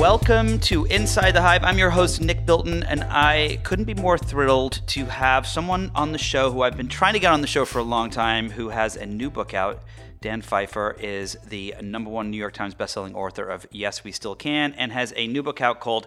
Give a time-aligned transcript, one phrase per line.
[0.00, 1.62] Welcome to Inside the Hive.
[1.62, 6.12] I'm your host, Nick Bilton, and I couldn't be more thrilled to have someone on
[6.12, 8.48] the show who I've been trying to get on the show for a long time
[8.48, 9.82] who has a new book out.
[10.22, 14.34] Dan Pfeiffer is the number one New York Times bestselling author of Yes, We Still
[14.34, 16.06] Can and has a new book out called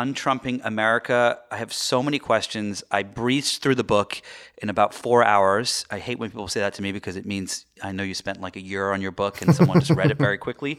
[0.00, 1.38] Untrumping America.
[1.50, 2.82] I have so many questions.
[2.90, 4.22] I breezed through the book
[4.62, 5.84] in about four hours.
[5.90, 8.40] I hate when people say that to me because it means I know you spent
[8.40, 10.78] like a year on your book and someone just read it very quickly.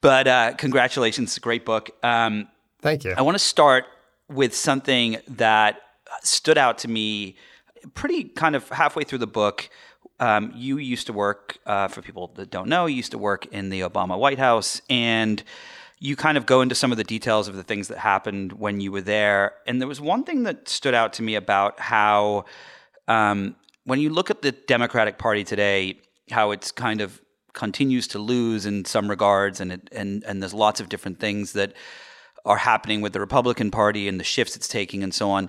[0.00, 1.90] But uh, congratulations, great book.
[2.04, 2.46] Um,
[2.80, 3.14] Thank you.
[3.16, 3.86] I want to start
[4.28, 5.80] with something that
[6.22, 7.34] stood out to me
[7.94, 9.70] pretty kind of halfway through the book.
[10.20, 13.46] Um, you used to work, uh, for people that don't know, you used to work
[13.46, 14.80] in the Obama White House.
[14.88, 15.42] And
[16.02, 18.80] you kind of go into some of the details of the things that happened when
[18.80, 19.52] you were there.
[19.68, 22.46] And there was one thing that stood out to me about how,
[23.06, 28.18] um, when you look at the Democratic Party today, how it's kind of continues to
[28.18, 31.72] lose in some regards, and it, and and there's lots of different things that
[32.44, 35.48] are happening with the Republican Party and the shifts it's taking and so on.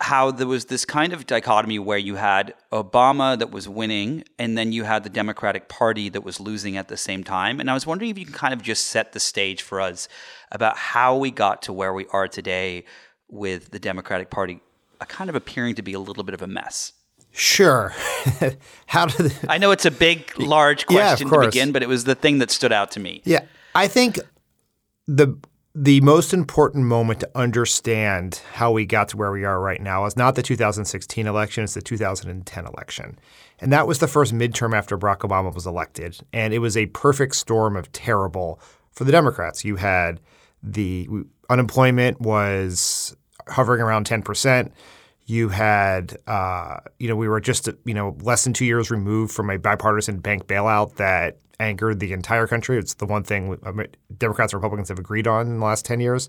[0.00, 4.58] How there was this kind of dichotomy where you had Obama that was winning, and
[4.58, 7.60] then you had the Democratic Party that was losing at the same time.
[7.60, 10.06] And I was wondering if you can kind of just set the stage for us
[10.52, 12.84] about how we got to where we are today
[13.30, 14.60] with the Democratic Party
[15.00, 16.92] uh, kind of appearing to be a little bit of a mess.
[17.32, 17.94] Sure.
[18.86, 22.04] How did I know it's a big, large question yeah, to begin, but it was
[22.04, 23.22] the thing that stood out to me.
[23.24, 24.18] Yeah, I think
[25.06, 25.38] the
[25.74, 30.04] the most important moment to understand how we got to where we are right now
[30.04, 33.18] is not the 2016 election; it's the 2010 election,
[33.60, 36.86] and that was the first midterm after Barack Obama was elected, and it was a
[36.86, 38.60] perfect storm of terrible
[38.90, 39.64] for the Democrats.
[39.64, 40.20] You had
[40.62, 41.08] the
[41.48, 43.16] unemployment was
[43.48, 44.72] hovering around 10 percent
[45.30, 49.32] you had, uh, you know, we were just, you know, less than two years removed
[49.32, 52.78] from a bipartisan bank bailout that angered the entire country.
[52.78, 53.56] It's the one thing
[54.18, 56.28] Democrats and Republicans have agreed on in the last 10 years.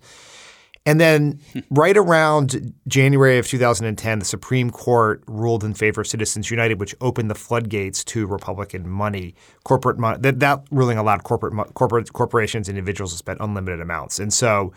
[0.86, 1.40] And then
[1.72, 6.94] right around January of 2010, the Supreme Court ruled in favor of Citizens United, which
[7.02, 9.34] opened the floodgates to Republican money,
[9.64, 10.20] corporate money.
[10.22, 14.20] That, that ruling allowed corporate corporate corporations and individuals to spend unlimited amounts.
[14.20, 14.74] And so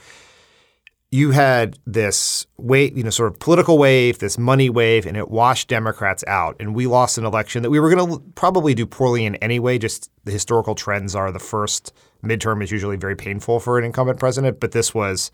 [1.15, 5.31] you had this wave, you know, sort of political wave, this money wave, and it
[5.31, 6.57] washed Democrats out.
[6.59, 9.79] And we lost an election that we were going to probably do poorly in anyway.
[9.79, 11.93] Just the historical trends are the first
[12.25, 15.31] midterm is usually very painful for an incumbent president, but this was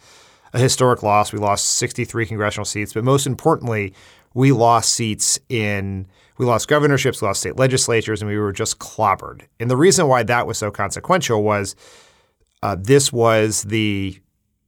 [0.52, 1.32] a historic loss.
[1.32, 3.94] We lost 63 congressional seats, but most importantly,
[4.34, 8.78] we lost seats in we lost governorships, we lost state legislatures, and we were just
[8.78, 9.44] clobbered.
[9.58, 11.74] And the reason why that was so consequential was
[12.62, 14.20] uh, this was the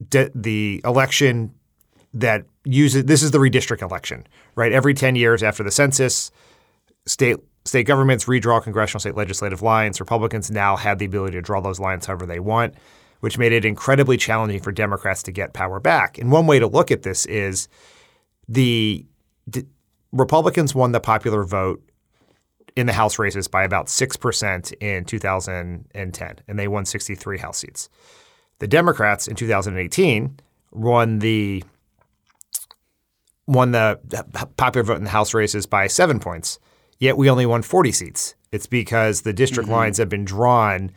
[0.09, 1.53] de- the election
[2.15, 4.73] that uses this is the redistrict election, right?
[4.73, 6.31] Every 10 years after the census,
[7.07, 10.01] state state governments redraw congressional state legislative lines.
[10.01, 12.75] Republicans now had the ability to draw those lines however they want,
[13.21, 16.19] which made it incredibly challenging for Democrats to get power back.
[16.19, 17.69] And one way to look at this is
[18.49, 19.07] the
[19.49, 19.67] d-
[20.11, 21.83] Republicans won the popular vote
[22.77, 27.89] in the House races by about 6% in 2010, and they won 63 House seats.
[28.63, 30.39] The Democrats in 2018
[30.71, 31.65] won the
[33.45, 33.99] won the
[34.57, 36.61] popular vote in the House races by seven points.
[37.01, 38.37] Yet we only won 40 seats.
[38.53, 39.75] It's because the district mm-hmm.
[39.75, 40.93] lines have been drawn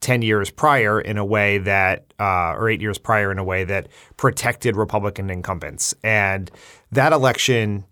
[0.00, 3.64] 10 years prior in a way that, uh, or eight years prior in a way
[3.64, 5.94] that protected Republican incumbents.
[6.02, 6.50] And
[6.90, 7.84] that election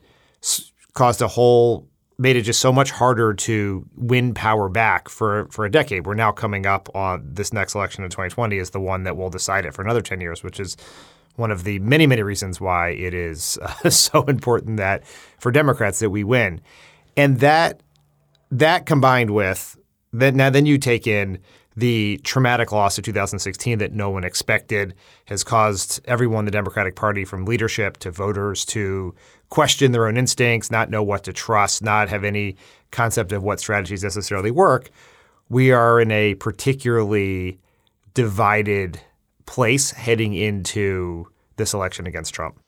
[0.42, 1.86] s- caused a whole
[2.18, 6.06] made it just so much harder to win power back for for a decade.
[6.06, 9.30] We're now coming up on this next election in 2020 is the one that will
[9.30, 10.76] decide it for another 10 years, which is
[11.36, 15.06] one of the many many reasons why it is uh, so important that
[15.38, 16.60] for Democrats that we win.
[17.16, 17.82] And that
[18.50, 19.78] that combined with
[20.12, 21.38] that now then you take in
[21.76, 24.94] the traumatic loss of 2016 that no one expected
[25.26, 29.14] has caused everyone the Democratic Party from leadership to voters to
[29.48, 32.56] question their own instincts, not know what to trust, not have any
[32.90, 34.90] concept of what strategies necessarily work,
[35.48, 37.58] we are in a particularly
[38.14, 39.00] divided
[39.46, 41.26] place heading into
[41.56, 42.60] this election against Trump.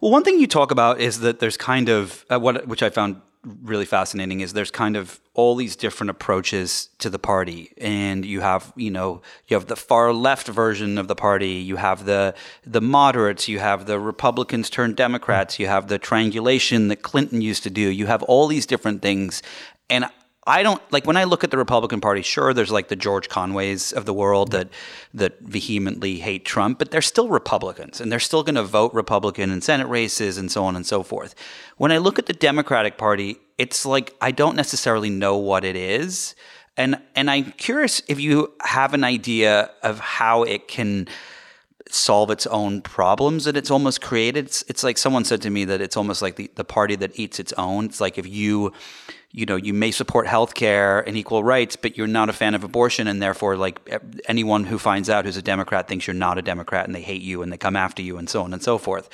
[0.00, 2.90] Well, one thing you talk about is that there's kind of uh, what which I
[2.90, 7.72] found really fascinating is there's kind of all these different approaches to the party.
[7.78, 11.52] And you have you know you have the far left version of the party.
[11.52, 12.34] You have the
[12.66, 13.48] the moderates.
[13.48, 15.58] You have the republicans turned democrats.
[15.58, 17.88] You have the triangulation that clinton used to do.
[17.88, 19.42] You have all these different things.
[19.88, 20.06] And
[20.46, 22.22] I don't like when I look at the Republican Party.
[22.22, 24.68] Sure, there's like the George Conways of the world that
[25.12, 29.50] that vehemently hate Trump, but they're still Republicans and they're still going to vote Republican
[29.50, 31.34] in Senate races and so on and so forth.
[31.76, 35.76] When I look at the Democratic Party, it's like I don't necessarily know what it
[35.76, 36.34] is,
[36.76, 41.06] and and I'm curious if you have an idea of how it can
[41.90, 44.46] solve its own problems that it's almost created.
[44.46, 47.18] It's, it's like someone said to me that it's almost like the, the party that
[47.18, 47.86] eats its own.
[47.86, 48.72] It's like if you,
[49.32, 52.64] you know, you may support healthcare and equal rights, but you're not a fan of
[52.64, 53.78] abortion, and therefore, like
[54.26, 57.22] anyone who finds out who's a Democrat thinks you're not a Democrat, and they hate
[57.22, 59.08] you and they come after you, and so on and so forth.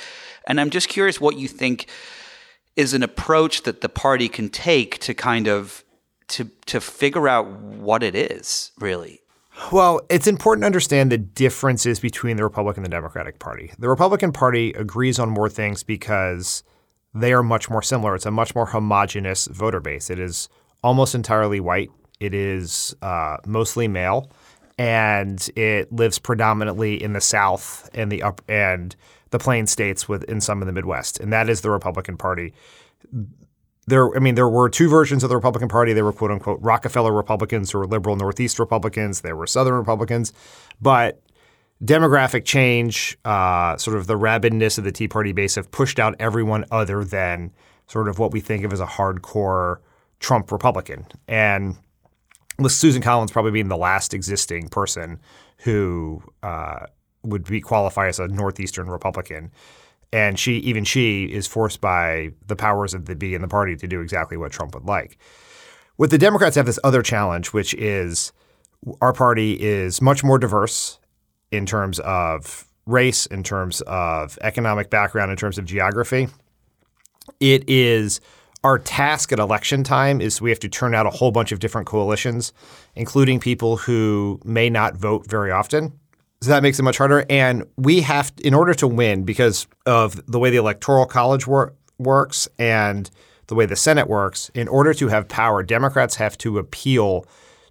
[0.47, 1.89] And I'm just curious what you think
[2.77, 5.85] is an approach that the party can take to kind of
[6.29, 9.21] to to figure out what it is really
[9.73, 13.73] well, it's important to understand the differences between the Republican and the Democratic Party.
[13.79, 16.63] The Republican Party agrees on more things because
[17.21, 18.15] they are much more similar.
[18.15, 20.11] It's a much more homogenous voter base.
[20.11, 20.49] It is
[20.83, 21.91] almost entirely white.
[22.21, 24.31] It is uh, mostly male,
[24.79, 28.95] and it lives predominantly in the South and the up and
[29.31, 32.55] the Plain states within some of the Midwest, and that is the Republican Party
[33.87, 35.93] there, I mean, there were two versions of the Republican Party.
[35.93, 39.21] They were quote unquote Rockefeller Republicans who were liberal Northeast Republicans.
[39.21, 40.33] There were Southern Republicans.
[40.81, 41.21] But
[41.85, 46.15] demographic change, uh, sort of the rabidness of the Tea Party base have pushed out
[46.19, 47.53] everyone other than
[47.87, 49.79] sort of what we think of as a hardcore
[50.19, 51.07] Trump Republican.
[51.29, 51.77] And
[52.59, 55.21] with Susan Collins probably being the last existing person
[55.59, 56.87] who uh,
[57.23, 59.51] would be qualify as a Northeastern Republican
[60.13, 63.77] and she even she is forced by the powers of the be in the party
[63.77, 65.19] to do exactly what Trump would like.
[65.99, 68.33] With the Democrats have this other challenge, which is
[69.01, 70.99] our party is much more diverse
[71.57, 76.29] in terms of race, in terms of economic background, in terms of geography.
[77.41, 78.21] It is
[78.63, 81.59] our task at election time is we have to turn out a whole bunch of
[81.59, 82.53] different coalitions,
[82.95, 85.93] including people who may not vote very often
[86.41, 87.25] so that makes it much harder.
[87.31, 91.75] And we have, in order to win, because of the way the electoral college wor-
[91.99, 93.11] works and
[93.47, 97.27] the way the Senate works, in order to have power, Democrats have to appeal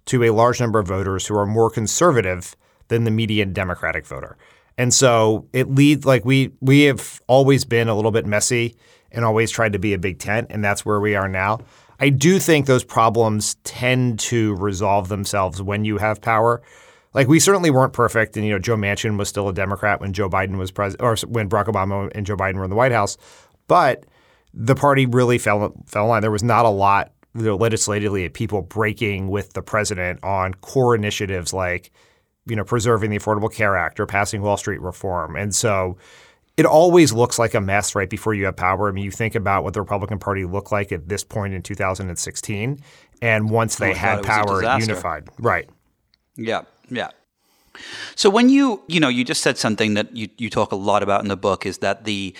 [0.06, 2.56] to a large number of voters who are more conservative
[2.88, 4.36] than the median Democratic voter.
[4.78, 8.76] And so it leads like we we have always been a little bit messy
[9.10, 11.60] and always tried to be a big tent, and that's where we are now.
[11.98, 16.62] I do think those problems tend to resolve themselves when you have power
[17.16, 20.12] like we certainly weren't perfect, and you know Joe Manchin was still a Democrat when
[20.12, 22.92] Joe Biden was president, or when Barack Obama and Joe Biden were in the White
[22.92, 23.16] House,
[23.68, 24.04] but
[24.52, 26.20] the party really fell fell in line.
[26.20, 30.52] There was not a lot you know, legislatively of people breaking with the president on
[30.54, 31.90] core initiatives like
[32.46, 35.96] you know preserving the Affordable Care Act or passing Wall Street reform, and so
[36.56, 38.88] it always looks like a mess right before you have power.
[38.88, 41.62] I mean, you think about what the Republican Party looked like at this point in
[41.62, 42.80] 2016,
[43.20, 45.28] and once they oh had God, power, unified.
[45.38, 45.68] Right.
[46.36, 46.62] Yeah.
[46.90, 47.10] Yeah.
[48.14, 51.02] So when you, you know, you just said something that you, you talk a lot
[51.02, 52.34] about in the book is that the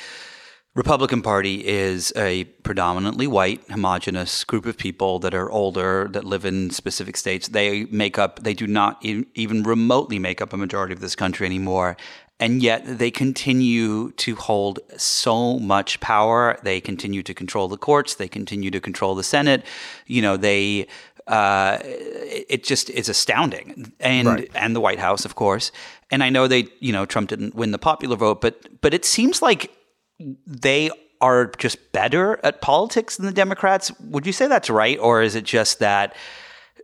[0.77, 6.45] Republican Party is a predominantly white, homogenous group of people that are older, that live
[6.45, 7.49] in specific states.
[7.49, 11.47] They make up, they do not even remotely make up a majority of this country
[11.47, 11.97] anymore.
[12.39, 16.59] And yet they continue to hold so much power.
[16.63, 18.17] They continue to control the courts.
[18.17, 19.65] They continue to control the Senate.
[20.07, 20.89] You know, they
[21.27, 24.51] uh, it just is astounding, and right.
[24.55, 25.73] and the White House, of course.
[26.11, 29.05] And I know they, you know, Trump didn't win the popular vote, but but it
[29.05, 29.76] seems like
[30.19, 30.91] they
[31.21, 33.91] are just better at politics than the Democrats.
[34.01, 36.15] Would you say that's right, or is it just that?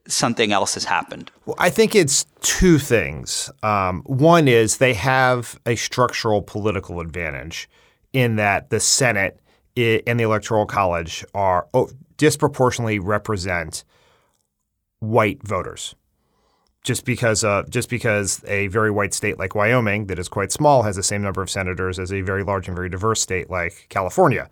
[0.09, 1.31] something else has happened?
[1.47, 3.51] Well, I think it's two things.
[3.63, 7.69] Um, one is they have a structural political advantage
[8.13, 9.39] in that the Senate
[9.77, 13.85] and the Electoral College are oh, disproportionately represent
[15.01, 15.95] white voters.
[16.83, 20.83] Just because, uh, just because a very white state like Wyoming, that is quite small,
[20.83, 23.87] has the same number of senators as a very large and very diverse state like
[23.89, 24.51] California,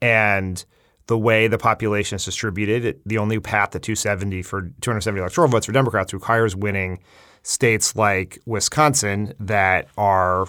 [0.00, 0.64] and
[1.06, 5.66] the way the population is distributed, the only path to 270 for 270 electoral votes
[5.66, 6.98] for Democrats requires winning
[7.42, 10.46] states like Wisconsin that are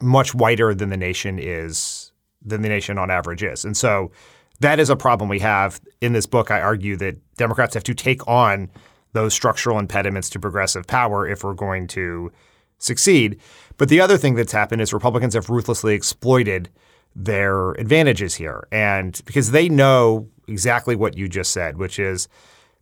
[0.00, 2.12] much whiter than the nation is
[2.44, 4.12] than the nation on average is, and so
[4.60, 5.80] that is a problem we have.
[6.00, 8.70] In this book, I argue that Democrats have to take on
[9.14, 12.30] those structural impediments to progressive power if we're going to
[12.78, 13.40] succeed.
[13.78, 16.68] But the other thing that's happened is Republicans have ruthlessly exploited
[17.16, 18.66] their advantages here.
[18.70, 22.28] And because they know exactly what you just said, which is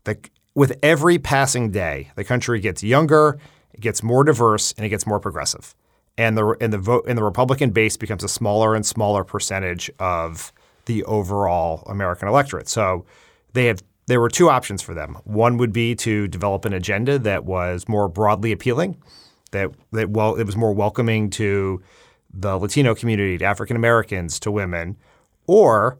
[0.04, 3.38] that with every passing day, the country gets younger,
[3.72, 5.74] it gets more diverse, and it gets more progressive.
[6.18, 9.90] And the and the vote and the Republican base becomes a smaller and smaller percentage
[9.98, 10.52] of
[10.84, 12.68] the overall American electorate.
[12.68, 13.06] So
[13.54, 15.18] they have there were two options for them.
[15.24, 18.96] One would be to develop an agenda that was more broadly appealing,
[19.52, 21.82] that that well it was more welcoming to
[22.32, 24.96] the Latino community, to African Americans, to women,
[25.46, 25.98] or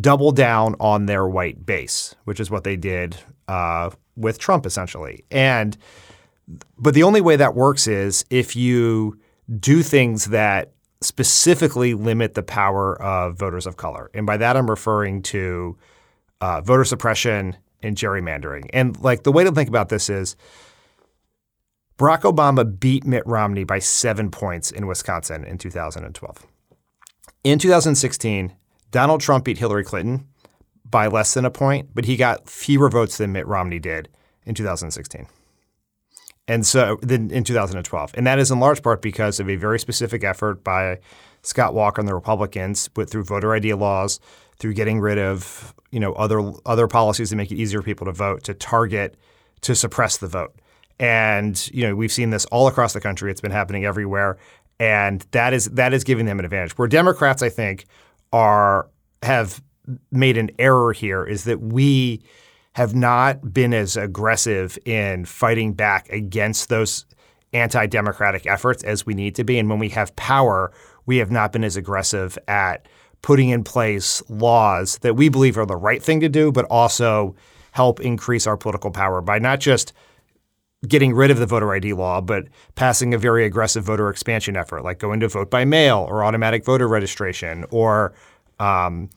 [0.00, 3.16] double down on their white base, which is what they did
[3.48, 5.24] uh, with Trump essentially.
[5.30, 5.76] And
[6.78, 9.18] but the only way that works is if you
[9.58, 14.10] do things that specifically limit the power of voters of color.
[14.14, 15.76] And by that, I'm referring to
[16.42, 18.68] uh, voter suppression and gerrymandering.
[18.74, 20.36] And like the way to think about this is
[21.98, 26.46] Barack Obama beat Mitt Romney by seven points in Wisconsin in 2012.
[27.44, 28.54] In 2016,
[28.90, 30.26] Donald Trump beat Hillary Clinton
[30.84, 34.08] by less than a point, but he got fewer votes than Mitt Romney did
[34.44, 35.26] in 2016.
[36.48, 38.14] And so then in 2012.
[38.14, 40.98] And that is in large part because of a very specific effort by
[41.42, 44.18] Scott Walker and the Republicans but through voter ID laws,
[44.62, 48.06] through getting rid of, you know, other other policies that make it easier for people
[48.06, 49.16] to vote, to target,
[49.62, 50.54] to suppress the vote.
[51.00, 53.32] And, you know, we've seen this all across the country.
[53.32, 54.38] It's been happening everywhere.
[54.78, 56.78] And that is that is giving them an advantage.
[56.78, 57.86] Where Democrats, I think,
[58.32, 58.88] are
[59.24, 59.60] have
[60.12, 62.22] made an error here is that we
[62.74, 67.04] have not been as aggressive in fighting back against those
[67.52, 69.58] anti-democratic efforts as we need to be.
[69.58, 70.72] And when we have power,
[71.04, 72.86] we have not been as aggressive at
[73.22, 77.34] putting in place laws that we believe are the right thing to do, but also
[77.70, 79.92] help increase our political power by not just
[80.88, 84.82] getting rid of the voter ID law, but passing a very aggressive voter expansion effort,
[84.82, 88.12] like going to vote by mail or automatic voter registration or
[88.58, 89.08] um,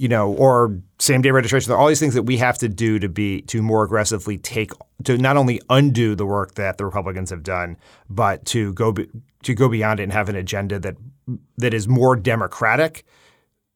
[0.00, 1.68] you know, or same day registration.
[1.68, 4.38] There are all these things that we have to do to be to more aggressively
[4.38, 4.72] take
[5.04, 7.76] to not only undo the work that the Republicans have done,
[8.08, 9.08] but to go be,
[9.42, 10.96] to go beyond it and have an agenda that
[11.58, 13.04] that is more democratic,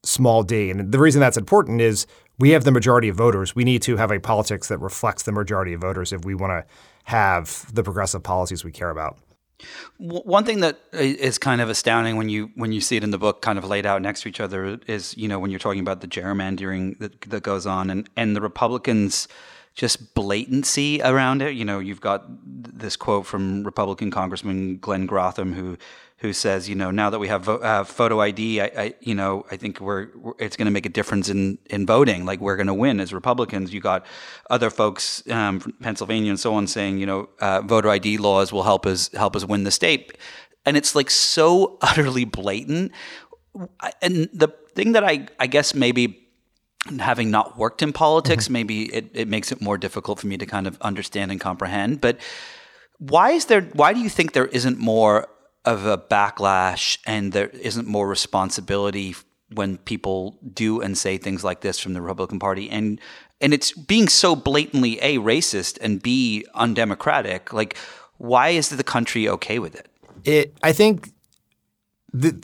[0.04, 0.70] small d.
[0.70, 2.06] And the reason that's important is
[2.38, 3.54] we have the majority of voters.
[3.54, 6.50] We need to have a politics that reflects the majority of voters if we want
[6.50, 6.64] to
[7.04, 9.18] have the progressive policies we care about.
[9.98, 13.10] One thing that uh, is kind of astounding when you when you see it in
[13.10, 15.60] the book, kind of laid out next to each other, is you know when you're
[15.60, 19.28] talking about the gerrymandering that, that goes on, and and the Republicans
[19.74, 21.54] just blatancy around it.
[21.54, 25.76] You know, you've got this quote from Republican Congressman Glenn Grothman, who
[26.18, 29.44] who says, you know, now that we have uh, photo ID, I, I, you know,
[29.50, 32.24] I think we're, we're it's going to make a difference in in voting.
[32.24, 33.74] Like we're going to win as Republicans.
[33.74, 34.06] You got
[34.48, 38.52] other folks um, from Pennsylvania and so on saying, you know, uh, voter ID laws
[38.52, 40.16] will help us help us win the state,
[40.64, 42.92] and it's like so utterly blatant.
[44.00, 46.23] And the thing that I I guess maybe
[46.98, 48.52] having not worked in politics, mm-hmm.
[48.52, 52.00] maybe it, it makes it more difficult for me to kind of understand and comprehend.
[52.00, 52.18] But
[52.98, 53.62] why is there?
[53.62, 55.28] Why do you think there isn't more
[55.64, 59.14] of a backlash and there isn't more responsibility
[59.52, 62.68] when people do and say things like this from the Republican Party?
[62.70, 63.00] And
[63.40, 67.52] and it's being so blatantly a racist and b undemocratic.
[67.52, 67.76] Like,
[68.18, 69.88] why is the country okay with it?
[70.24, 70.56] It.
[70.62, 71.10] I think.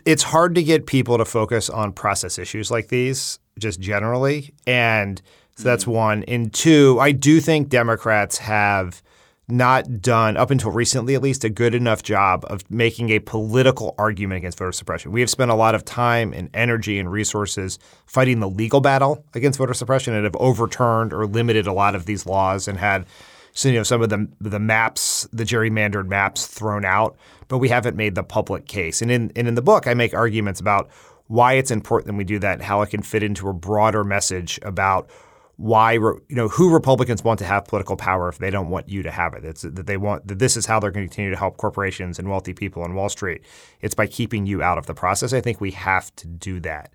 [0.04, 4.52] it's hard to get people to focus on process issues like these just generally.
[4.66, 5.20] And
[5.56, 5.92] so that's mm-hmm.
[5.92, 6.22] one.
[6.24, 9.02] And two, I do think Democrats have
[9.48, 13.94] not done, up until recently at least, a good enough job of making a political
[13.98, 15.12] argument against voter suppression.
[15.12, 19.24] We have spent a lot of time and energy and resources fighting the legal battle
[19.34, 23.06] against voter suppression and have overturned or limited a lot of these laws and had
[23.52, 27.16] so, you know, some of the the maps, the gerrymandered maps thrown out,
[27.48, 29.02] but we haven't made the public case.
[29.02, 30.88] And in and in the book, I make arguments about
[31.30, 34.02] why it's important that we do that and how it can fit into a broader
[34.02, 35.08] message about
[35.54, 39.00] why you know who Republicans want to have political power if they don't want you
[39.04, 39.44] to have it.
[39.44, 42.18] It's that they want that this is how they're going to continue to help corporations
[42.18, 43.42] and wealthy people on Wall Street.
[43.80, 45.32] It's by keeping you out of the process.
[45.32, 46.90] I think we have to do that.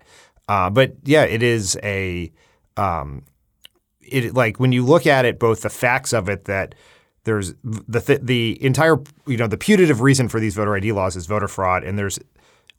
[0.50, 2.30] Uh, but yeah, it is a
[2.76, 3.22] um,
[4.02, 6.74] it like when you look at it, both the facts of it that
[7.24, 11.16] there's the th- the entire you know the putative reason for these voter ID laws
[11.16, 12.18] is voter fraud, and there's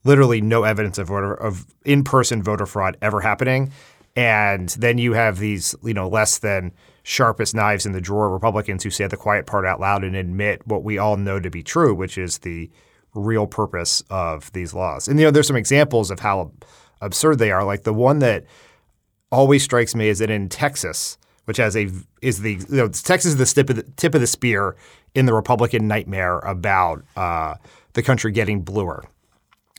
[0.04, 3.72] literally no evidence of voter of in-person voter fraud ever happening.
[4.16, 6.72] And then you have these, you know, less than
[7.04, 10.66] sharpest knives in the drawer Republicans who say the quiet part out loud and admit
[10.66, 12.70] what we all know to be true, which is the
[13.14, 15.08] real purpose of these laws.
[15.08, 16.52] And you know, there's some examples of how
[17.02, 17.64] absurd they are.
[17.64, 18.46] Like the one that
[19.32, 21.90] always strikes me is that in Texas, which has a
[22.22, 24.76] is the you know, Texas is the tip of the tip of the spear
[25.16, 27.56] in the Republican nightmare about uh,
[27.94, 29.06] the country getting bluer.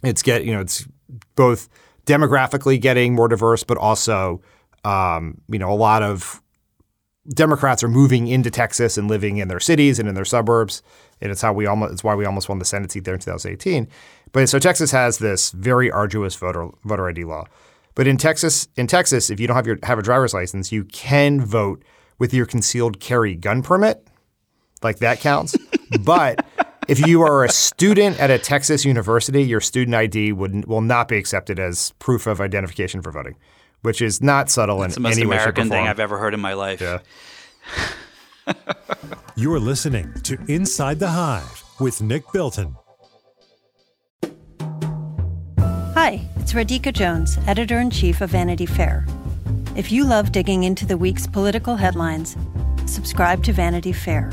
[0.03, 0.87] It's get you know it's
[1.35, 1.69] both
[2.07, 4.41] demographically getting more diverse, but also
[4.85, 6.43] um, you know a lot of
[7.29, 10.83] Democrats are moving into Texas and living in their cities and in their suburbs,
[11.21, 13.21] and it's how we almost it's why we almost won the Senate seat there in
[13.21, 13.89] 2018.
[14.33, 17.45] But so Texas has this very arduous voter voter ID law.
[17.95, 20.85] But in Texas, in Texas, if you don't have your have a driver's license, you
[20.85, 21.83] can vote
[22.19, 24.07] with your concealed carry gun permit.
[24.83, 25.57] Like that counts.
[26.01, 26.47] but
[26.89, 31.07] if you are a student at a Texas university, your student ID would will not
[31.09, 33.37] be accepted as proof of identification for voting,
[33.83, 36.19] which is not subtle That's in the most American way, shape, or thing I've ever
[36.19, 36.81] heard in my life.
[36.81, 37.01] Yeah.
[39.37, 42.77] You're listening to Inside the Hive with Nick Bilton.
[45.95, 49.07] Hi, it's Radhika Jones, editor in chief of Vanity Fair.
[49.77, 52.37] If you love digging into the week's political headlines,
[52.87, 54.33] subscribe to Vanity Fair.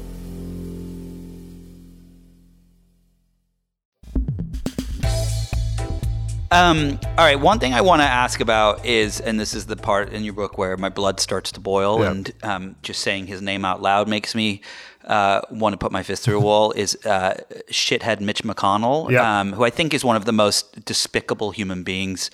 [6.51, 7.39] Um, all right.
[7.39, 10.33] One thing I want to ask about is, and this is the part in your
[10.33, 12.11] book where my blood starts to boil, Yeah.
[12.11, 14.61] and um, just saying his name out loud makes me
[15.05, 16.71] uh, want to put my fist through a wall.
[16.73, 17.35] Is uh,
[17.71, 19.39] shithead Mitch McConnell, Yeah.
[19.39, 22.29] um, who I think is one of the most despicable human beings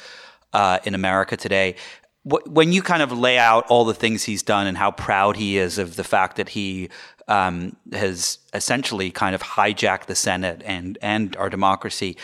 [0.51, 1.75] uh, in America today.
[2.23, 5.35] Wh- When you kind of lay out all the things he's done and how proud
[5.37, 6.89] he is of the fact that he
[7.27, 12.17] um, has essentially kind of hijacked the Senate and and our democracy,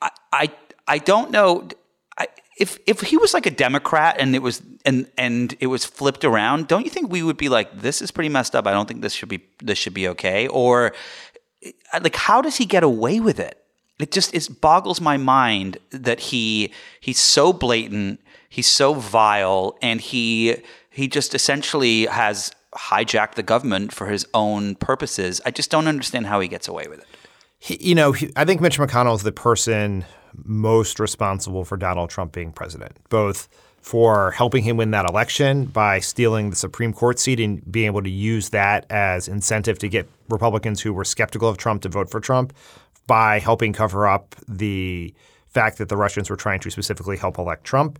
[0.00, 0.50] I, I
[0.86, 1.68] I don't know
[2.18, 5.84] I, if if he was like a Democrat and it was and and it was
[5.84, 6.68] flipped around.
[6.68, 8.66] Don't you think we would be like, this is pretty messed up?
[8.66, 10.46] I don't think this should be this should be okay.
[10.48, 10.92] Or
[11.62, 11.72] eh,
[12.02, 13.60] like, how does he get away with it?
[13.98, 20.00] It just it boggles my mind that he he's so blatant, he's so vile, and
[20.00, 20.56] he
[20.90, 25.40] he just essentially has hijacked the government for his own purposes.
[25.46, 27.06] I just don't understand how he gets away with it.
[27.64, 30.04] He, you know, he, I think Mitch McConnell is the person
[30.44, 33.48] most responsible for Donald Trump being president, both
[33.80, 38.02] for helping him win that election by stealing the Supreme Court seat and being able
[38.02, 42.10] to use that as incentive to get Republicans who were skeptical of Trump to vote
[42.10, 42.52] for Trump,
[43.06, 45.14] by helping cover up the
[45.48, 47.98] fact that the Russians were trying to specifically help elect Trump,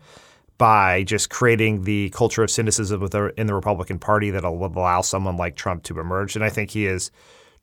[0.59, 3.03] by just creating the culture of cynicism
[3.39, 6.37] in the Republican Party that will allow someone like Trump to emerge.
[6.37, 7.11] And I think he is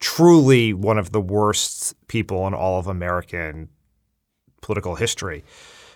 [0.01, 3.69] truly one of the worst people in all of American
[4.61, 5.45] political history.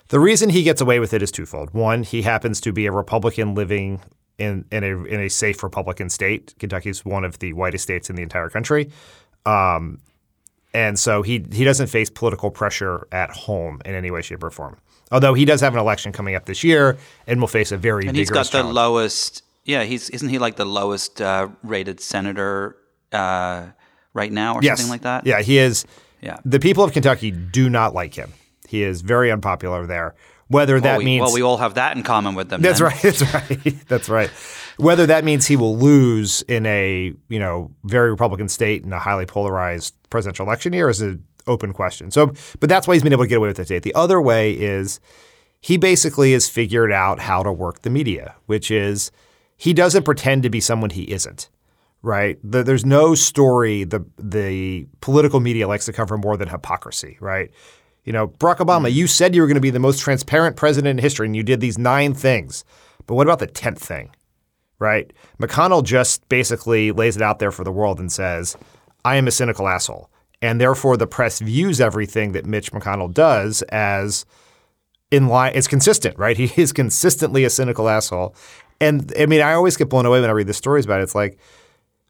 [0.08, 1.74] The reason he gets away with it is twofold.
[1.74, 4.00] One, he happens to be a Republican living
[4.38, 6.54] in in a in a safe Republican state.
[6.60, 8.92] Kentucky is one of the whitest states in the entire country.
[9.46, 10.00] Um,
[10.74, 14.52] and so he he doesn't face political pressure at home in any way, shape, or
[14.52, 14.78] form.
[15.12, 18.08] Although he does have an election coming up this year and will face a very
[18.08, 18.76] And he's got the challenge.
[18.76, 19.44] lowest.
[19.64, 22.76] Yeah, he's isn't he like the lowest uh, rated senator
[23.12, 23.68] uh,
[24.16, 24.80] right now, or yes.
[24.80, 25.28] something like that?
[25.28, 25.86] Yeah, he is.
[26.22, 26.38] Yeah.
[26.44, 28.34] The people of Kentucky do not like him.
[28.68, 30.16] He is very unpopular there.
[30.48, 32.62] Whether that we, means well, we all have that in common with them.
[32.62, 32.88] That's then.
[32.90, 33.02] right.
[33.02, 33.88] That's right.
[33.88, 34.30] That's right.
[34.78, 39.00] Whether that means he will lose in a you know very Republican state in a
[39.00, 42.12] highly polarized presidential election year is an open question.
[42.12, 43.80] So, but that's why he's been able to get away with it today.
[43.80, 45.00] The other way is
[45.62, 49.12] he basically has figured out how to work the media, which is
[49.58, 51.50] he doesn't pretend to be someone he isn't.
[52.06, 52.38] Right?
[52.44, 57.18] The, there's no story the the political media likes to cover more than hypocrisy.
[57.20, 57.50] Right?
[58.04, 58.98] You know, Barack Obama, mm-hmm.
[58.98, 61.42] you said you were going to be the most transparent president in history, and you
[61.42, 62.64] did these nine things.
[63.08, 64.12] But what about the tenth thing?
[64.78, 65.12] Right?
[65.42, 68.56] McConnell just basically lays it out there for the world and says,
[69.04, 70.12] "I am a cynical asshole,"
[70.44, 74.28] and therefore the press views everything that Mitch McConnell does as
[75.10, 75.54] in line.
[75.56, 76.38] It's consistent, right?
[76.46, 78.36] He is consistently a cynical asshole.
[78.80, 81.04] And I mean, I always get blown away when I read the stories about it.
[81.04, 81.40] It's like,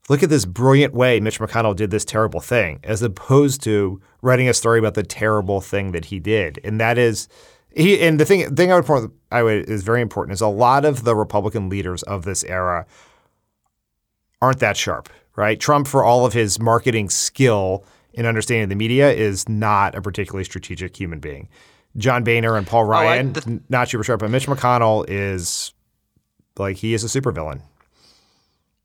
[0.10, 4.48] look at this brilliant way Mitch McConnell did this terrible thing, as opposed to writing
[4.48, 6.60] a story about the terrible thing that he did.
[6.64, 7.28] And that is,
[7.76, 8.00] he.
[8.02, 10.86] And the thing, thing I would point, I would is very important is a lot
[10.86, 12.86] of the Republican leaders of this era
[14.42, 15.60] aren't that sharp, right?
[15.60, 20.44] Trump, for all of his marketing skill in understanding the media, is not a particularly
[20.44, 21.50] strategic human being.
[21.98, 25.74] John Boehner and Paul oh, I- Ryan, the- not super sharp, but Mitch McConnell is
[26.58, 27.62] like he is a supervillain.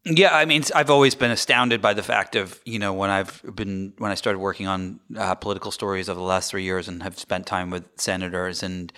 [0.05, 3.43] Yeah, I mean, I've always been astounded by the fact of you know when I've
[3.55, 7.03] been when I started working on uh, political stories over the last three years and
[7.03, 8.93] have spent time with senators and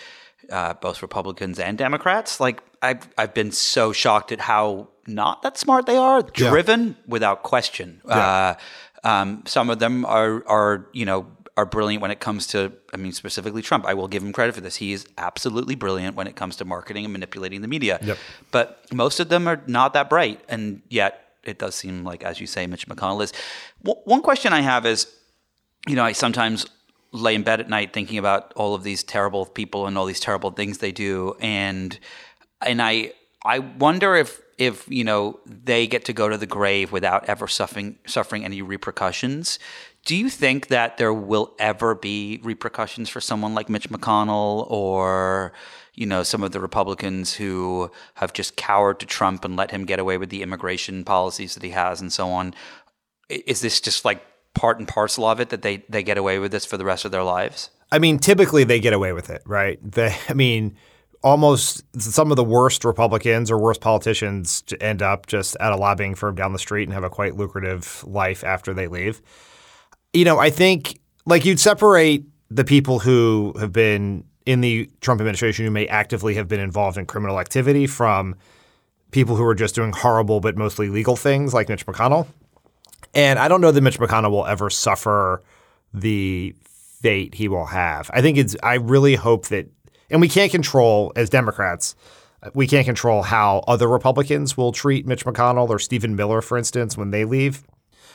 [0.50, 2.38] uh, both Republicans and Democrats.
[2.38, 7.42] Like I've I've been so shocked at how not that smart they are, driven without
[7.42, 8.00] question.
[8.08, 8.54] Uh,
[9.02, 12.96] um, some of them are are you know are brilliant when it comes to I
[12.96, 13.86] mean specifically Trump.
[13.86, 14.76] I will give him credit for this.
[14.76, 17.98] He is absolutely brilliant when it comes to marketing and manipulating the media.
[18.02, 18.18] Yep.
[18.50, 22.40] But most of them are not that bright, and yet it does seem like, as
[22.40, 23.32] you say, Mitch McConnell is.
[23.84, 25.12] W- one question I have is,
[25.86, 26.66] you know, I sometimes
[27.12, 30.20] lay in bed at night thinking about all of these terrible people and all these
[30.20, 31.98] terrible things they do, and
[32.64, 33.12] and I
[33.44, 37.48] I wonder if if you know they get to go to the grave without ever
[37.48, 39.58] suffering suffering any repercussions.
[40.04, 45.52] Do you think that there will ever be repercussions for someone like Mitch McConnell or
[45.94, 49.84] you know, some of the Republicans who have just cowered to Trump and let him
[49.84, 52.54] get away with the immigration policies that he has and so on.
[53.28, 56.52] Is this just like part and parcel of it that they, they get away with
[56.52, 57.70] this for the rest of their lives?
[57.90, 59.78] I mean, typically they get away with it, right?
[59.82, 60.76] They, I mean,
[61.22, 66.14] almost some of the worst Republicans or worst politicians end up just at a lobbying
[66.14, 69.20] firm down the street and have a quite lucrative life after they leave.
[70.12, 75.20] You know, I think like you'd separate the people who have been in the Trump
[75.20, 78.34] administration who may actively have been involved in criminal activity from
[79.10, 82.26] people who are just doing horrible but mostly legal things like Mitch McConnell.
[83.14, 85.42] And I don't know that Mitch McConnell will ever suffer
[85.94, 88.10] the fate he will have.
[88.12, 89.68] I think it's I really hope that
[90.10, 91.94] and we can't control as Democrats
[92.54, 96.96] we can't control how other Republicans will treat Mitch McConnell or Stephen Miller, for instance,
[96.96, 97.62] when they leave.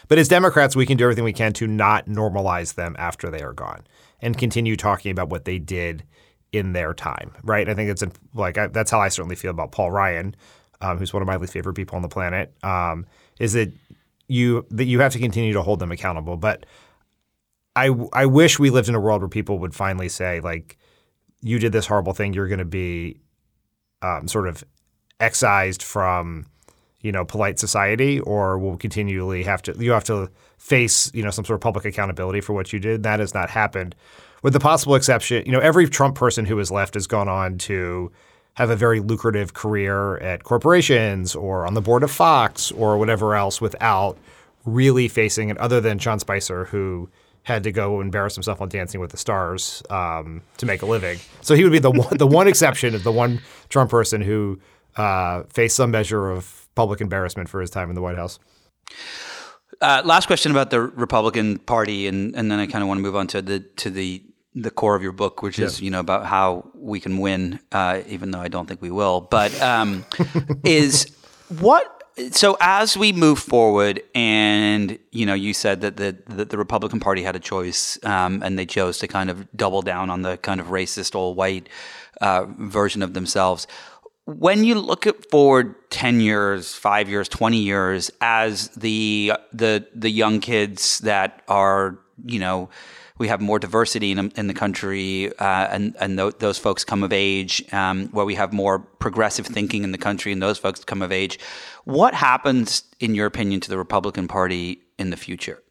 [0.07, 3.41] But as Democrats, we can do everything we can to not normalize them after they
[3.41, 3.85] are gone
[4.21, 6.03] and continue talking about what they did
[6.51, 7.67] in their time, right?
[7.67, 10.35] I think it's like I, that's how I certainly feel about Paul Ryan,
[10.81, 12.53] um, who's one of my least favorite people on the planet.
[12.63, 13.05] Um,
[13.39, 13.71] is that
[14.27, 16.65] you that you have to continue to hold them accountable, but
[17.75, 20.77] I I wish we lived in a world where people would finally say like,
[21.41, 23.19] you did this horrible thing, you're going to be
[24.01, 24.63] um, sort of
[25.19, 26.45] excised from
[27.01, 31.29] you know polite society, or will continually have to you have to face you know
[31.29, 33.03] some sort of public accountability for what you did.
[33.03, 33.95] That has not happened
[34.43, 37.57] with the possible exception, you know, every Trump person who has left has gone on
[37.57, 38.11] to
[38.53, 43.35] have a very lucrative career at corporations or on the board of Fox or whatever
[43.35, 44.17] else without
[44.65, 47.09] really facing it, other than Sean Spicer, who
[47.43, 51.17] had to go embarrass himself on Dancing with the Stars um, to make a living.
[51.41, 54.59] So he would be the one, the one exception of the one Trump person who
[54.97, 58.39] uh, faced some measure of public embarrassment for his time in the White House.
[59.81, 63.01] Uh, last question about the Republican Party, and, and then I kind of want to
[63.01, 64.23] move on to the to the
[64.55, 68.01] the core of your book, which is you know about how we can win, uh,
[68.07, 69.21] even though I don't think we will.
[69.21, 70.05] But um,
[70.63, 71.11] is
[71.59, 71.97] what
[72.31, 76.99] so as we move forward, and you know, you said that the the, the Republican
[76.99, 80.37] Party had a choice, um, and they chose to kind of double down on the
[80.37, 81.69] kind of racist old white
[82.21, 83.67] uh, version of themselves
[84.27, 90.09] when you look at forward 10 years 5 years 20 years as the the the
[90.09, 92.69] young kids that are you know
[93.19, 97.03] we have more diversity in, in the country uh, and and th- those folks come
[97.03, 100.83] of age um, where we have more progressive thinking in the country and those folks
[100.83, 101.39] come of age
[101.85, 105.63] what happens in your opinion to the republican party in the future?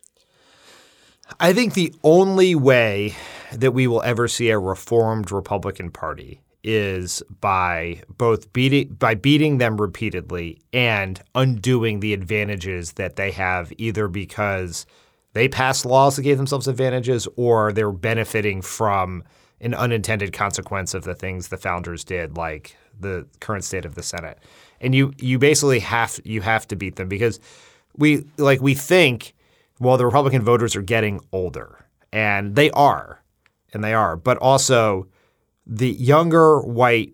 [1.41, 3.17] I think the only way
[3.53, 9.59] that we will ever see a reformed Republican Party is by both beating by beating
[9.59, 14.85] them repeatedly and undoing the advantages that they have either because
[15.33, 19.23] they passed laws that gave themselves advantages or they're benefiting from
[19.61, 24.03] an unintended consequence of the things the founders did like the current state of the
[24.03, 24.39] Senate.
[24.81, 27.39] And you you basically have you have to beat them because
[27.97, 29.35] we like we think
[29.79, 33.23] well the Republican voters are getting older and they are
[33.73, 35.07] and they are but also
[35.67, 37.13] the younger white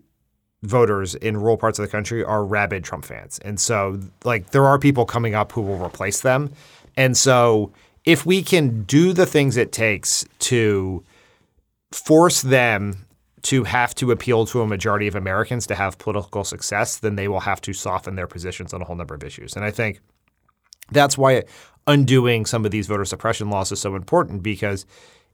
[0.61, 3.39] voters in rural parts of the country are rabid Trump fans.
[3.39, 6.51] And so like there are people coming up who will replace them.
[6.95, 7.71] And so
[8.05, 11.03] if we can do the things it takes to
[11.91, 13.05] force them
[13.43, 17.27] to have to appeal to a majority of Americans to have political success, then they
[17.27, 19.55] will have to soften their positions on a whole number of issues.
[19.55, 19.99] And I think
[20.91, 21.43] that's why
[21.85, 24.85] undoing some of these voter suppression laws is so important because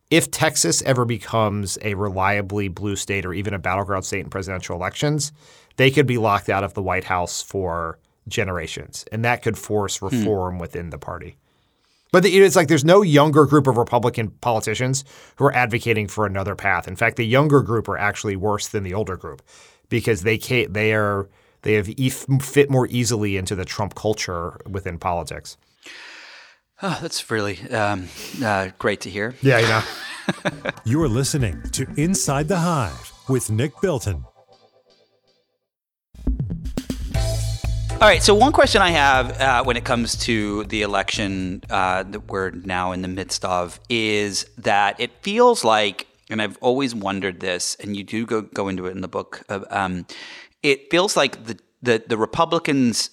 [0.09, 4.75] if Texas ever becomes a reliably blue state or even a battleground state in presidential
[4.75, 5.31] elections,
[5.77, 9.97] they could be locked out of the White House for generations, and that could force
[9.97, 10.05] hmm.
[10.07, 11.37] reform within the party.
[12.11, 15.03] But it's like there's no younger group of Republican politicians
[15.35, 16.87] who are advocating for another path.
[16.87, 19.43] In fact, the younger group are actually worse than the older group
[19.89, 21.29] because they they are
[21.61, 21.87] they have
[22.41, 25.57] fit more easily into the Trump culture within politics.
[26.81, 28.07] Oh, that's really um,
[28.43, 29.35] uh, great to hear.
[29.41, 29.83] Yeah, you know.
[30.85, 34.25] You're listening to Inside the Hive with Nick Bilton.
[38.01, 38.23] All right.
[38.23, 42.51] So one question I have uh, when it comes to the election uh, that we're
[42.51, 47.75] now in the midst of is that it feels like, and I've always wondered this,
[47.75, 49.43] and you do go go into it in the book.
[49.49, 50.05] Um,
[50.63, 53.09] it feels like the, the the Republicans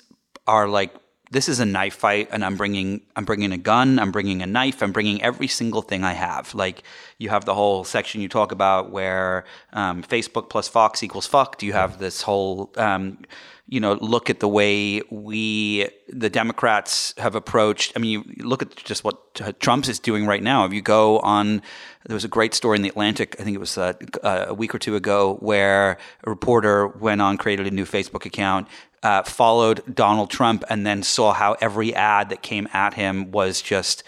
[0.47, 0.95] are like
[1.31, 4.47] this is a knife fight and i'm bringing i'm bringing a gun i'm bringing a
[4.47, 6.55] knife i'm bringing every single thing i have.
[6.55, 6.83] Like
[7.19, 11.63] you have the whole section you talk about where um, facebook plus fox equals fucked
[11.63, 13.19] you have this whole um,
[13.69, 17.93] you know, look at the way we, the Democrats, have approached.
[17.97, 20.65] I mean, you look at just what Trump is doing right now.
[20.65, 21.63] If you go on,
[22.07, 23.35] there was a great story in the Atlantic.
[23.41, 27.39] I think it was uh, a week or two ago, where a reporter went on,
[27.39, 28.69] created a new Facebook account,
[29.03, 33.61] uh, followed Donald Trump, and then saw how every ad that came at him was
[33.61, 34.05] just.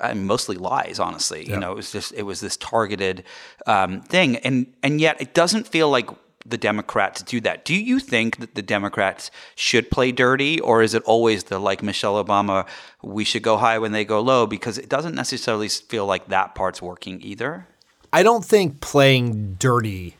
[0.00, 1.46] I mean, mostly lies, honestly.
[1.46, 3.24] You know, it was just it was this targeted
[3.66, 6.08] um, thing, and and yet it doesn't feel like
[6.46, 7.64] the Democrats do that.
[7.64, 11.82] Do you think that the Democrats should play dirty, or is it always the like
[11.82, 12.66] Michelle Obama,
[13.02, 14.46] we should go high when they go low?
[14.46, 17.66] Because it doesn't necessarily feel like that part's working either.
[18.12, 20.16] I don't think playing dirty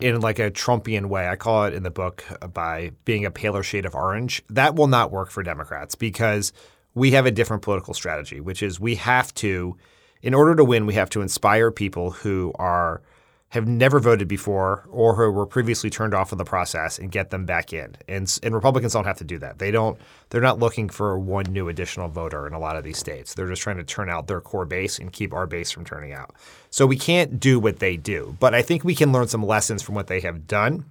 [0.00, 3.30] in like a Trumpian way, I call it in the book uh, by being a
[3.30, 6.52] paler shade of orange, that will not work for Democrats because
[6.94, 9.76] we have a different political strategy, which is we have to,
[10.22, 13.02] in order to win, we have to inspire people who are–
[13.54, 17.30] have never voted before or who were previously turned off of the process and get
[17.30, 17.94] them back in.
[18.08, 19.60] And, and Republicans don't have to do that.
[19.60, 19.96] They don't.
[20.30, 23.32] They're not looking for one new additional voter in a lot of these states.
[23.32, 26.12] They're just trying to turn out their core base and keep our base from turning
[26.12, 26.34] out.
[26.70, 29.82] So we can't do what they do, but I think we can learn some lessons
[29.82, 30.86] from what they have done,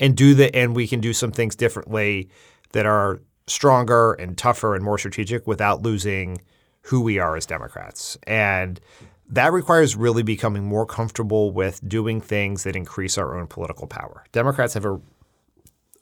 [0.00, 2.30] and do the and we can do some things differently
[2.72, 6.40] that are stronger and tougher and more strategic without losing
[6.82, 8.18] who we are as Democrats.
[8.26, 8.80] And
[9.30, 14.24] that requires really becoming more comfortable with doing things that increase our own political power.
[14.32, 15.00] Democrats have a,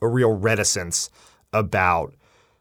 [0.00, 1.10] a real reticence
[1.52, 2.14] about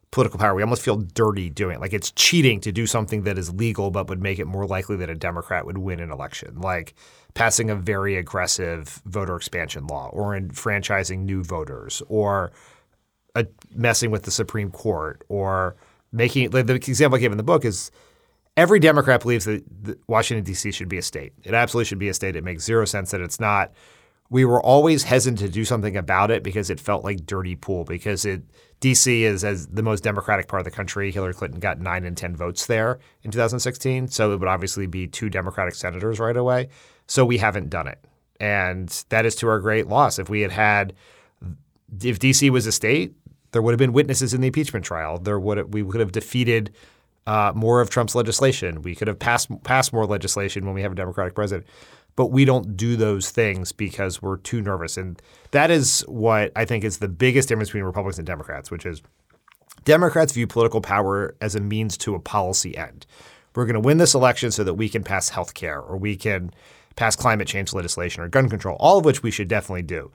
[0.09, 0.55] political power.
[0.55, 1.81] We almost feel dirty doing it.
[1.81, 4.95] Like it's cheating to do something that is legal but would make it more likely
[4.97, 6.95] that a Democrat would win an election, like
[7.35, 12.51] passing a very aggressive voter expansion law or enfranchising new voters or
[13.35, 15.75] a, messing with the Supreme Court or
[16.11, 17.91] making like the example I gave in the book is–
[18.57, 19.63] every Democrat believes that
[20.07, 20.71] Washington, D.C.
[20.71, 21.33] should be a state.
[21.43, 22.35] It absolutely should be a state.
[22.35, 23.71] It makes zero sense that it's not.
[24.29, 27.83] We were always hesitant to do something about it because it felt like dirty pool
[27.83, 28.41] because it
[28.79, 29.23] D.C.
[29.23, 31.11] is as the most democratic part of the country.
[31.11, 34.07] Hillary Clinton got nine and 10 votes there in 2016.
[34.07, 36.69] So it would obviously be two Democratic senators right away.
[37.07, 38.03] So we haven't done it.
[38.39, 40.19] And that is to our great loss.
[40.19, 40.93] If we had had,
[42.01, 42.49] if D.C.
[42.49, 43.13] was a state,
[43.51, 45.17] there would have been witnesses in the impeachment trial.
[45.17, 46.75] There would we would have defeated
[47.27, 48.81] uh, more of Trump's legislation.
[48.81, 51.67] We could have passed passed more legislation when we have a Democratic president,
[52.15, 54.97] but we don't do those things because we're too nervous.
[54.97, 58.85] And that is what I think is the biggest difference between Republicans and Democrats, which
[58.85, 59.01] is
[59.83, 63.05] Democrats view political power as a means to a policy end.
[63.55, 66.15] We're going to win this election so that we can pass health care or we
[66.17, 66.51] can
[66.95, 70.11] pass climate change legislation or gun control, all of which we should definitely do.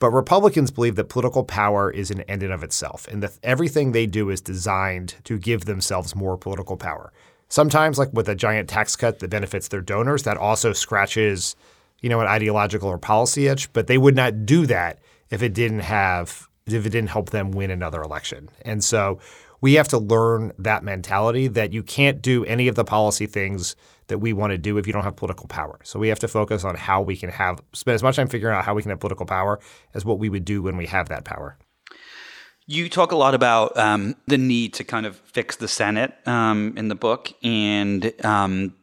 [0.00, 3.92] But Republicans believe that political power is an end in of itself, and that everything
[3.92, 7.12] they do is designed to give themselves more political power.
[7.48, 11.54] Sometimes, like with a giant tax cut that benefits their donors, that also scratches,
[12.00, 13.72] you know, an ideological or policy itch.
[13.72, 17.50] But they would not do that if it didn't have if it didn't help them
[17.50, 18.48] win another election.
[18.62, 19.18] And so
[19.60, 23.76] we have to learn that mentality that you can't do any of the policy things
[24.10, 25.80] that we want to do if you don't have political power.
[25.82, 28.54] So we have to focus on how we can have spend as much time figuring
[28.54, 29.58] out how we can have political power
[29.94, 31.56] as what we would do when we have that power.
[32.66, 36.74] You talk a lot about um, the need to kind of fix the Senate um,
[36.76, 38.74] in the book, and um,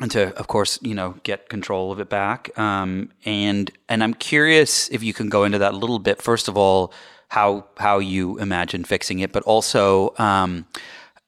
[0.00, 2.56] and to, of course, you know, get control of it back.
[2.58, 6.20] Um, and and I'm curious if you can go into that a little bit.
[6.20, 6.92] First of all,
[7.28, 10.66] how how you imagine fixing it, but also um,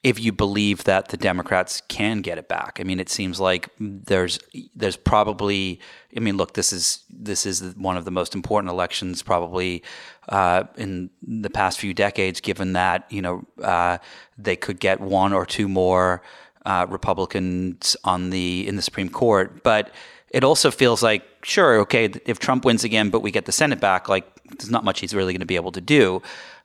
[0.06, 2.78] if you believe that the Democrats can get it back.
[2.78, 4.38] I mean, it seems like there's
[4.72, 5.80] there's probably.
[6.16, 9.82] I mean, look, this is this is one of the most important elections probably
[10.28, 12.40] uh, in the past few decades.
[12.40, 13.98] Given that you know uh,
[14.38, 16.22] they could get one or two more
[16.64, 19.90] uh, Republicans on the in the Supreme Court, but
[20.30, 23.80] it also feels like sure, okay, if Trump wins again, but we get the Senate
[23.80, 24.24] back, like
[24.56, 26.22] there's not much he's really going to be able to do.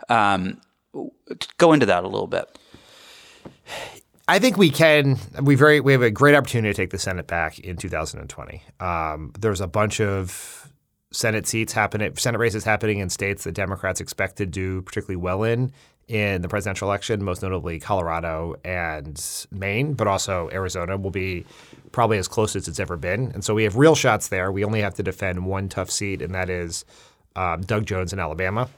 [0.09, 0.61] Um,
[1.57, 2.59] go into that a little bit.
[4.27, 5.17] I think we can.
[5.41, 8.63] We very we have a great opportunity to take the Senate back in 2020.
[8.79, 10.71] Um, there's a bunch of
[11.11, 15.43] Senate seats happening, Senate races happening in states that Democrats expect to do particularly well
[15.43, 15.71] in
[16.07, 21.45] in the presidential election, most notably Colorado and Maine, but also Arizona will be
[21.91, 23.31] probably as close as it's ever been.
[23.33, 24.51] And so we have real shots there.
[24.51, 26.83] We only have to defend one tough seat, and that is
[27.35, 28.69] um, Doug Jones in Alabama.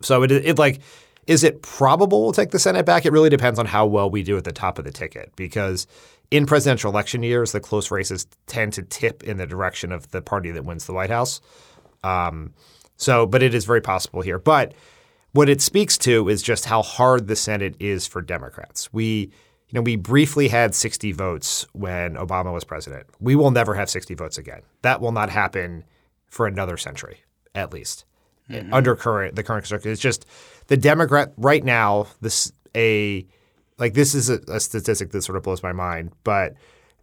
[0.00, 0.80] So it, it like
[1.26, 3.04] is it probable we'll take the Senate back?
[3.04, 5.86] It really depends on how well we do at the top of the ticket because
[6.30, 10.22] in presidential election years, the close races tend to tip in the direction of the
[10.22, 11.40] party that wins the White House.
[12.04, 12.54] Um,
[12.96, 14.38] so, but it is very possible here.
[14.38, 14.72] But
[15.32, 18.92] what it speaks to is just how hard the Senate is for Democrats.
[18.92, 19.30] We,
[19.68, 23.06] you know, we briefly had 60 votes when Obama was president.
[23.20, 24.62] We will never have 60 votes again.
[24.82, 25.84] That will not happen
[26.26, 27.18] for another century,
[27.54, 28.04] at least.
[28.48, 28.72] mm-hmm.
[28.72, 29.90] under current the current construction.
[29.90, 30.26] It's just
[30.68, 32.06] the Democrat right now.
[32.20, 33.26] This a
[33.78, 36.54] like this is a, a statistic that sort of blows my mind, but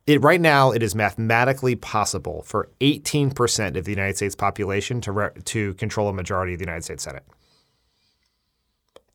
[0.05, 5.11] it right now it is mathematically possible for 18% of the United States population to
[5.11, 7.23] re, to control a majority of the United States Senate.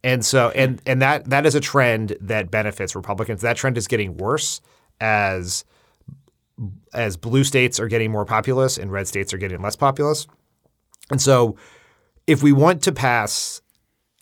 [0.03, 3.43] And so and and that that is a trend that benefits Republicans.
[3.43, 4.61] That trend is getting worse
[5.01, 5.65] as
[6.93, 10.27] as blue states are getting more populous and red states are getting less populous.
[11.11, 11.57] And so
[12.27, 13.61] if we want to pass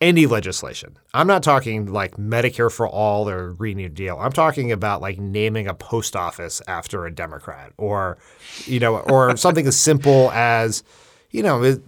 [0.00, 0.98] any legislation.
[1.14, 4.18] I'm not talking like Medicare for all or Green New Deal.
[4.18, 8.18] I'm talking about like naming a post office after a Democrat or,
[8.64, 10.82] you know, or something as simple as,
[11.30, 11.82] you know, it,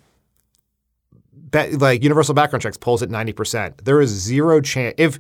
[1.53, 3.85] like universal background checks polls at 90%.
[3.85, 5.19] There is zero chance if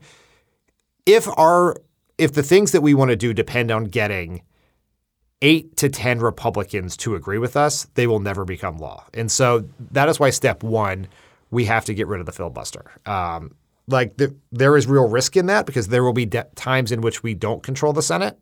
[1.06, 1.76] if our
[2.18, 4.42] if the things that we want to do depend on getting
[5.40, 9.06] 8 to 10 Republicans to agree with us, they will never become law.
[9.14, 11.06] And so that is why step 1
[11.50, 12.90] we have to get rid of the filibuster.
[13.06, 13.54] Um,
[13.86, 17.00] like the, there is real risk in that because there will be de- times in
[17.00, 18.38] which we don't control the Senate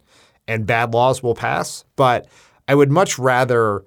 [0.48, 1.84] and bad laws will pass.
[1.94, 2.26] But
[2.68, 3.84] I would much rather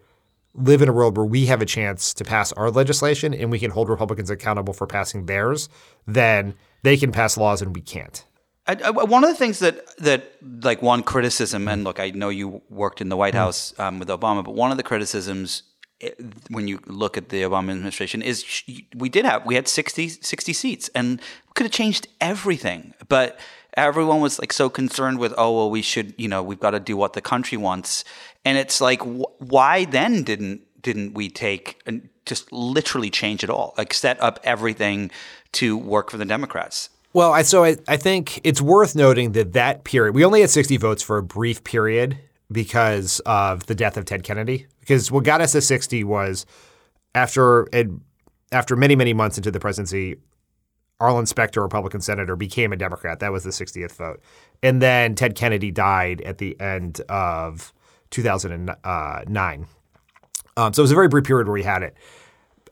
[0.53, 3.59] live in a world where we have a chance to pass our legislation and we
[3.59, 5.69] can hold Republicans accountable for passing theirs
[6.07, 8.25] than they can pass laws and we can't.
[8.67, 10.31] I, I, one of the things that that
[10.63, 13.37] like one criticism, and look, I know you worked in the White mm.
[13.37, 15.63] House um, with Obama, but one of the criticisms
[16.49, 18.63] when you look at the Obama administration is
[18.95, 21.21] we did have we had 60, 60 seats and
[21.55, 22.93] could have changed everything.
[23.07, 23.39] But
[23.73, 26.79] everyone was like so concerned with oh well we should you know we've got to
[26.79, 28.03] do what the country wants.
[28.45, 33.49] And it's like wh- why then didn't didn't we take and just literally change it
[33.49, 33.73] all?
[33.77, 35.11] Like set up everything
[35.53, 36.89] to work for the Democrats.
[37.11, 40.49] Well I so I, I think it's worth noting that that period we only had
[40.49, 42.19] 60 votes for a brief period
[42.51, 44.67] because of the death of Ted Kennedy.
[44.79, 46.45] Because what got us to 60 was
[47.15, 47.67] after
[48.51, 50.15] after many many months into the presidency,
[50.99, 53.19] Arlen Specter, Republican senator, became a Democrat.
[53.19, 54.21] That was the 60th vote,
[54.61, 57.73] and then Ted Kennedy died at the end of
[58.09, 59.67] 2009.
[60.57, 61.95] Um, so it was a very brief period where we had it.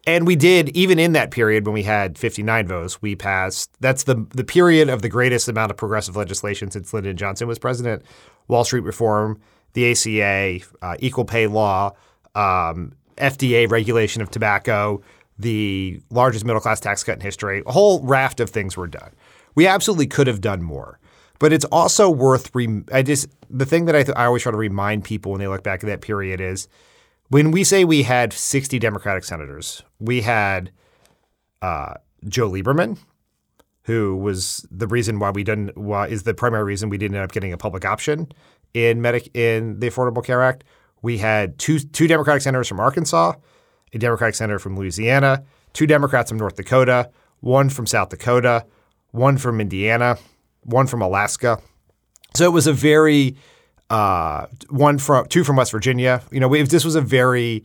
[0.05, 3.69] And we did, even in that period when we had 59 votes, we passed.
[3.81, 7.59] That's the the period of the greatest amount of progressive legislation since Lyndon Johnson was
[7.59, 8.03] president.
[8.47, 9.39] Wall Street reform,
[9.77, 11.93] the ACA, uh, equal pay law,
[12.33, 15.03] um, FDA regulation of tobacco,
[15.37, 17.61] the largest middle class tax cut in history.
[17.67, 19.11] A whole raft of things were done.
[19.53, 20.99] We absolutely could have done more.
[21.37, 22.49] But it's also worth.
[22.55, 25.39] Re- I just the thing that I, th- I always try to remind people when
[25.39, 26.67] they look back at that period is
[27.29, 30.71] when we say we had 60 Democratic senators, we had
[31.61, 31.93] uh,
[32.27, 32.97] Joe Lieberman,
[33.83, 37.23] who was the reason why we didn't why is the primary reason we didn't end
[37.23, 38.31] up getting a public option
[38.77, 40.63] in medic in the Affordable Care Act.
[41.01, 43.33] We had two two Democratic senators from Arkansas,
[43.93, 47.09] a Democratic senator from Louisiana, two Democrats from North Dakota,
[47.39, 48.65] one from South Dakota,
[49.11, 50.17] one from Indiana,
[50.63, 51.59] one from Alaska.
[52.35, 53.35] So it was a very
[53.89, 56.21] uh, one from two from West Virginia.
[56.31, 57.63] You know, we, this was a very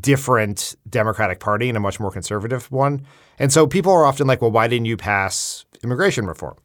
[0.00, 3.06] different Democratic Party and a much more conservative one.
[3.38, 6.56] And so people are often like, well, why didn't you pass immigration reform?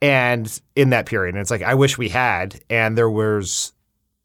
[0.00, 3.72] And in that period, and it's like I wish we had, and there was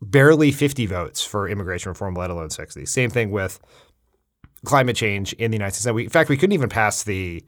[0.02, 2.86] barely 50 votes for immigration reform, let alone 60.
[2.86, 3.60] Same thing with
[4.66, 5.86] climate change in the United States.
[5.98, 7.44] In fact, we couldn't even pass the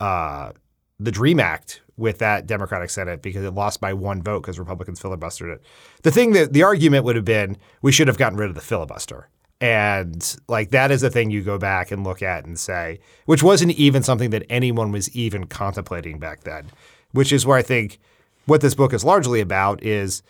[0.00, 0.52] uh,
[1.00, 5.00] the Dream Act with that Democratic Senate because it lost by one vote because Republicans
[5.00, 5.62] filibustered it.
[6.02, 8.60] The thing that the argument would have been we should have gotten rid of the
[8.60, 9.28] filibuster.
[9.60, 13.42] And like that is the thing you go back and look at and say, which
[13.42, 16.70] wasn't even something that anyone was even contemplating back then
[17.12, 17.98] which is where I think
[18.46, 20.22] what this book is largely about is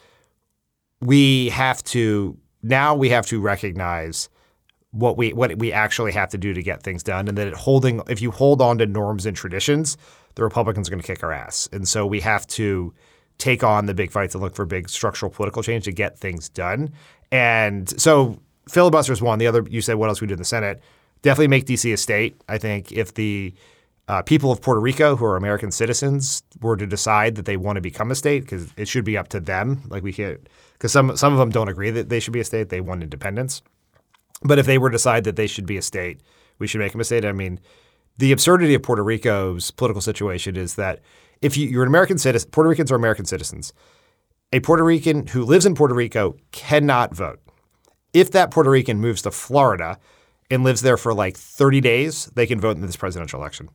[1.01, 4.29] we have to now we have to recognize
[4.91, 8.03] what we what we actually have to do to get things done, and that holding
[8.09, 9.97] if you hold on to norms and traditions,
[10.35, 12.93] the Republicans are going to kick our ass, and so we have to
[13.39, 16.49] take on the big fights and look for big structural political change to get things
[16.49, 16.93] done.
[17.31, 19.39] And so filibuster is one.
[19.39, 20.83] The other, you said, what else we do in the Senate?
[21.23, 22.41] Definitely make DC a state.
[22.49, 23.55] I think if the
[24.09, 27.77] uh, people of Puerto Rico who are American citizens were to decide that they want
[27.77, 29.83] to become a state, because it should be up to them.
[29.89, 32.45] Like we can't, because some some of them don't agree that they should be a
[32.45, 33.63] state; they want independence.
[34.43, 36.23] But if they were to decide that they should be a state,
[36.59, 37.25] we should make them a state.
[37.25, 37.61] I mean,
[38.17, 41.01] the absurdity of Puerto Rico's political situation is that
[41.43, 43.73] if you, you're an American citizen, Puerto Ricans are American citizens.
[44.53, 47.41] A Puerto Rican who lives in Puerto Rico cannot vote.
[48.15, 49.99] If that Puerto Rican moves to Florida
[50.51, 53.69] and lives there for like 30 days, they can vote in this presidential election.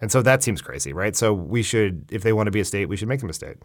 [0.00, 1.16] And so that seems crazy, right?
[1.16, 3.32] So we should, if they want to be a state, we should make them a
[3.34, 3.56] state.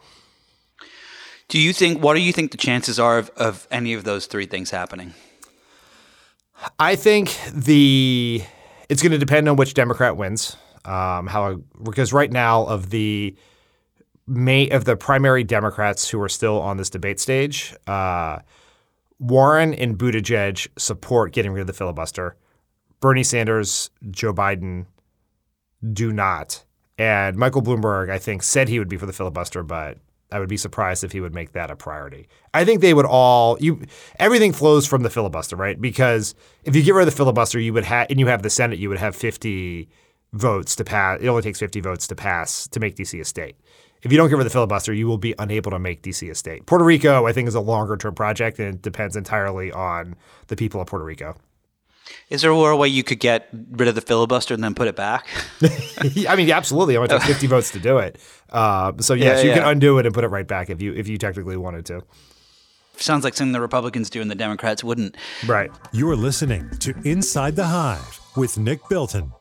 [1.47, 4.27] Do you think, what do you think the chances are of, of any of those
[4.27, 5.13] three things happening?
[6.77, 8.43] I think the,
[8.89, 10.57] It's going to depend on which Democrat wins.
[10.85, 13.35] Um, how because right now of the
[14.25, 18.39] may of the primary Democrats who are still on this debate stage, uh,
[19.19, 22.35] Warren and Buttigieg support getting rid of the filibuster.
[23.01, 24.85] Bernie Sanders, Joe Biden
[25.93, 26.63] do not.
[26.97, 29.97] And Michael Bloomberg, I think, said he would be for the filibuster, but
[30.31, 32.27] I would be surprised if he would make that a priority.
[32.53, 33.83] I think they would all you
[34.19, 35.79] everything flows from the filibuster, right?
[35.79, 38.49] Because if you get rid of the filibuster, you would have and you have the
[38.49, 39.89] Senate, you would have 50
[40.33, 41.19] votes to pass.
[41.21, 43.55] It only takes 50 votes to pass to make DC a state.
[44.01, 46.29] If you don't get rid of the filibuster, you will be unable to make DC
[46.29, 46.65] a state.
[46.65, 50.15] Puerto Rico, I think, is a longer term project and it depends entirely on
[50.47, 51.35] the people of Puerto Rico.
[52.29, 54.95] Is there a way you could get rid of the filibuster and then put it
[54.95, 55.25] back?
[56.27, 56.95] I mean, absolutely.
[56.95, 58.19] I'm going to take 50 votes to do it.
[58.49, 60.93] Uh, so yes, yeah, you can undo it and put it right back if you
[60.93, 62.03] if you technically wanted to.
[62.97, 65.15] Sounds like something the Republicans do and the Democrats wouldn't.
[65.47, 65.71] Right.
[65.93, 69.31] You're listening to Inside the Hive with Nick Bilton.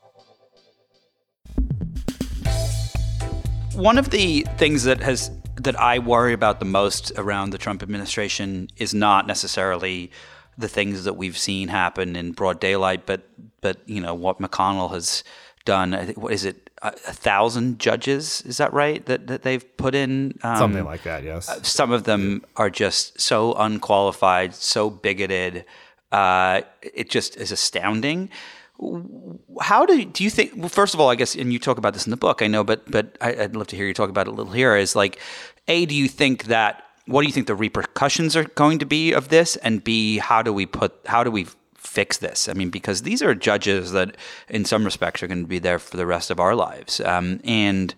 [3.75, 7.83] One of the things that has that I worry about the most around the Trump
[7.83, 10.11] administration is not necessarily
[10.59, 13.23] the things that we've seen happen in broad daylight, but
[13.61, 15.25] but you know what McConnell has
[15.65, 15.93] done.
[16.17, 16.69] What is it?
[16.83, 18.43] A, a thousand judges?
[18.43, 19.05] Is that right?
[19.07, 21.25] That that they've put in um, something like that.
[21.25, 21.49] Yes.
[21.49, 25.65] Uh, some of them are just so unqualified, so bigoted.
[26.13, 28.31] Uh, it just is astounding.
[29.61, 30.53] How do do you think?
[30.57, 32.43] Well, first of all, I guess, and you talk about this in the book.
[32.43, 34.53] I know, but but I, I'd love to hear you talk about it a little
[34.53, 34.77] here.
[34.77, 35.19] Is like,
[35.67, 39.13] a, do you think that what do you think the repercussions are going to be
[39.13, 39.57] of this?
[39.57, 42.49] And B, how do we put how do we fix this?
[42.49, 44.17] I mean, because these are judges that,
[44.49, 47.01] in some respects, are going to be there for the rest of our lives.
[47.01, 47.95] Um, and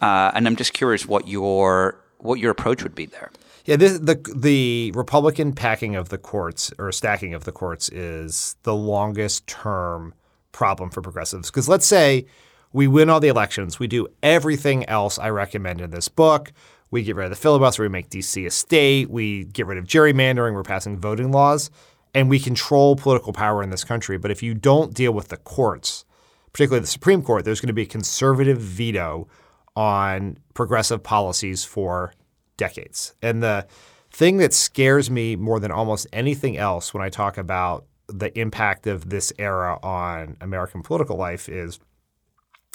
[0.00, 3.30] uh, and I'm just curious what your what your approach would be there.
[3.64, 8.56] Yeah, this, the the Republican packing of the courts or stacking of the courts is
[8.62, 10.14] the longest term
[10.52, 11.50] problem for progressives.
[11.50, 12.26] Because let's say
[12.72, 16.52] we win all the elections, we do everything else I recommend in this book.
[16.92, 17.82] We get rid of the filibuster.
[17.82, 19.10] We make DC a state.
[19.10, 20.52] We get rid of gerrymandering.
[20.52, 21.70] We're passing voting laws.
[22.14, 24.18] And we control political power in this country.
[24.18, 26.04] But if you don't deal with the courts,
[26.52, 29.26] particularly the Supreme Court, there's going to be a conservative veto
[29.74, 32.12] on progressive policies for
[32.58, 33.14] decades.
[33.22, 33.66] And the
[34.10, 38.86] thing that scares me more than almost anything else when I talk about the impact
[38.86, 41.80] of this era on American political life is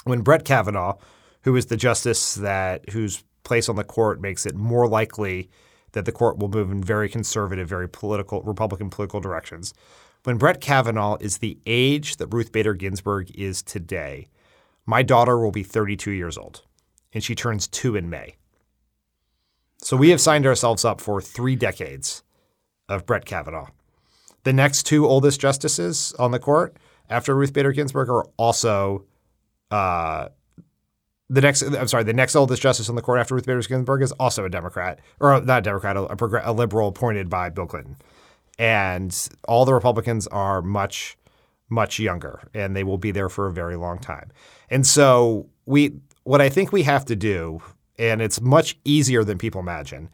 [0.05, 0.97] when Brett Kavanaugh,
[1.43, 5.50] who is the justice that whose place on the court makes it more likely
[5.93, 9.74] that the court will move in very conservative, very political, Republican political directions.
[10.24, 14.28] When Brett Kavanaugh is the age that Ruth Bader Ginsburg is today,
[14.86, 16.64] my daughter will be 32 years old,
[17.14, 18.36] and she turns two in May.
[19.80, 22.24] So we have signed ourselves up for three decades
[22.89, 23.70] of Brett Kavanaugh.
[24.43, 26.78] The next two oldest justices on the court
[27.10, 29.06] after Ruth Bader Ginsburg are also
[29.72, 30.30] uh,
[31.30, 34.01] the next, I'm sorry, the next oldest justice on the court after Ruth Bader Ginsburg
[34.01, 37.97] is also a Democrat, or not a Democrat, a, a liberal appointed by Bill Clinton.
[38.57, 39.15] And
[39.47, 41.17] all the Republicans are much,
[41.69, 44.32] much younger, and they will be there for a very long time.
[44.69, 47.61] And so we, what I think we have to do,
[47.99, 50.09] and it's much easier than people imagine,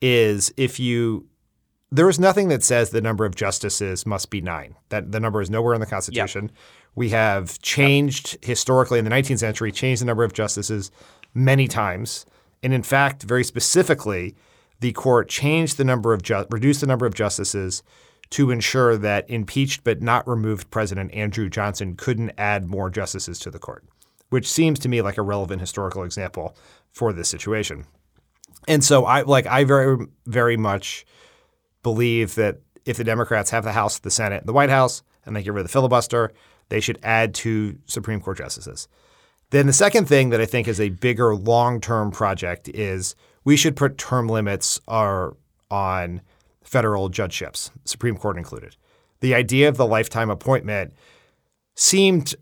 [0.00, 1.26] is if you
[1.94, 4.74] there is nothing that says the number of justices must be nine.
[4.88, 6.44] That the number is nowhere in the Constitution.
[6.44, 6.52] Yep.
[6.94, 10.90] We have changed historically in the 19th century, changed the number of justices
[11.34, 12.26] many times,
[12.62, 14.34] and in fact, very specifically,
[14.80, 17.82] the court changed the number of ju- reduced the number of justices
[18.30, 23.50] to ensure that impeached but not removed President Andrew Johnson couldn't add more justices to
[23.50, 23.84] the court,
[24.30, 26.56] which seems to me like a relevant historical example
[26.90, 27.84] for this situation.
[28.66, 31.04] And so I like I very very much
[31.82, 35.42] believe that if the Democrats have the House, the Senate, the White House, and they
[35.42, 36.32] get rid of the filibuster,
[36.74, 38.88] they should add two Supreme Court justices.
[39.50, 43.14] Then the second thing that I think is a bigger long-term project is
[43.44, 45.36] we should put term limits are
[45.70, 46.20] on
[46.64, 48.74] federal judgeships, Supreme Court included.
[49.20, 50.94] The idea of the lifetime appointment
[51.76, 52.34] seemed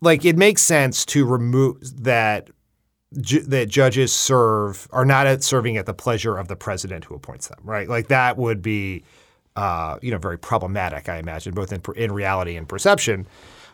[0.00, 2.48] like it makes sense to remove that
[3.20, 7.14] ju- that judges serve are not at serving at the pleasure of the president who
[7.14, 7.90] appoints them, right?
[7.90, 9.04] Like that would be,
[9.54, 13.26] uh, you know, very problematic, I imagine, both in in reality and perception.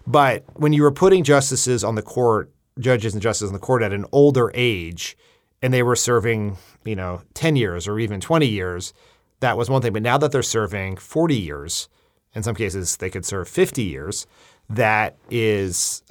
[0.07, 3.83] But when you were putting justices on the court, judges and justices on the court
[3.83, 5.17] at an older age,
[5.61, 8.93] and they were serving, you know, ten years or even twenty years,
[9.41, 9.93] that was one thing.
[9.93, 11.89] But now that they're serving forty years,
[12.35, 14.27] in some cases they could serve fifty years.
[14.69, 16.03] That is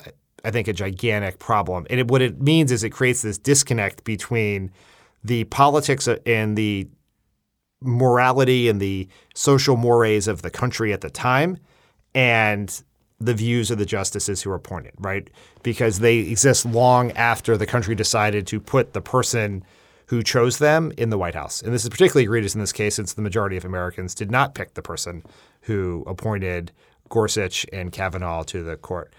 [0.44, 1.86] I think, a gigantic problem.
[1.89, 4.72] And it, what it means is it creates this disconnect between
[5.24, 6.88] the politics and the
[7.82, 11.58] morality and the social mores of the country at the time
[12.14, 12.84] and
[13.26, 15.30] the views of the justices who are appointed, right?
[15.63, 19.63] Because they exist long after the country decided to put the person
[20.07, 21.61] who chose them in the White House.
[21.61, 24.55] And this is particularly egregious in this case since the majority of Americans did not
[24.55, 25.24] pick the person
[25.61, 26.72] who appointed
[27.09, 29.13] Gorsuch and Kavanaugh to the court.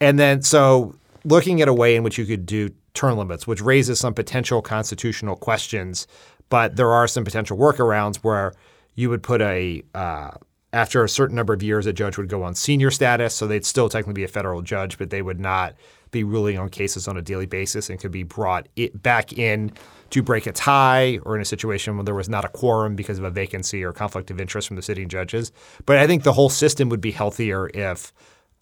[0.00, 3.60] And then, so looking at a way in which you could do term limits, which
[3.60, 6.06] raises some potential constitutional questions,
[6.48, 8.52] but there are some potential workarounds where
[8.94, 10.32] you would put a uh,
[10.72, 13.66] after a certain number of years, a judge would go on senior status, so they'd
[13.66, 15.74] still technically be a federal judge, but they would not
[16.10, 19.72] be ruling on cases on a daily basis and could be brought back in
[20.10, 23.18] to break a tie or in a situation where there was not a quorum because
[23.18, 25.52] of a vacancy or conflict of interest from the sitting judges.
[25.86, 28.12] But I think the whole system would be healthier if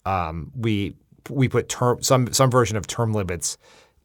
[0.05, 0.95] um, we
[1.29, 3.57] we put term some some version of term limits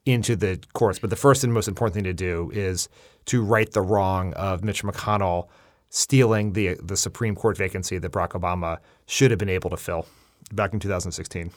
[0.05, 0.99] into the courts.
[0.99, 2.89] But the first and most important thing to do is
[3.27, 5.49] to right the wrong of Mitch McConnell
[5.97, 10.07] stealing the the Supreme Court vacancy that Barack Obama should have been able to fill
[10.53, 11.51] back in 2016.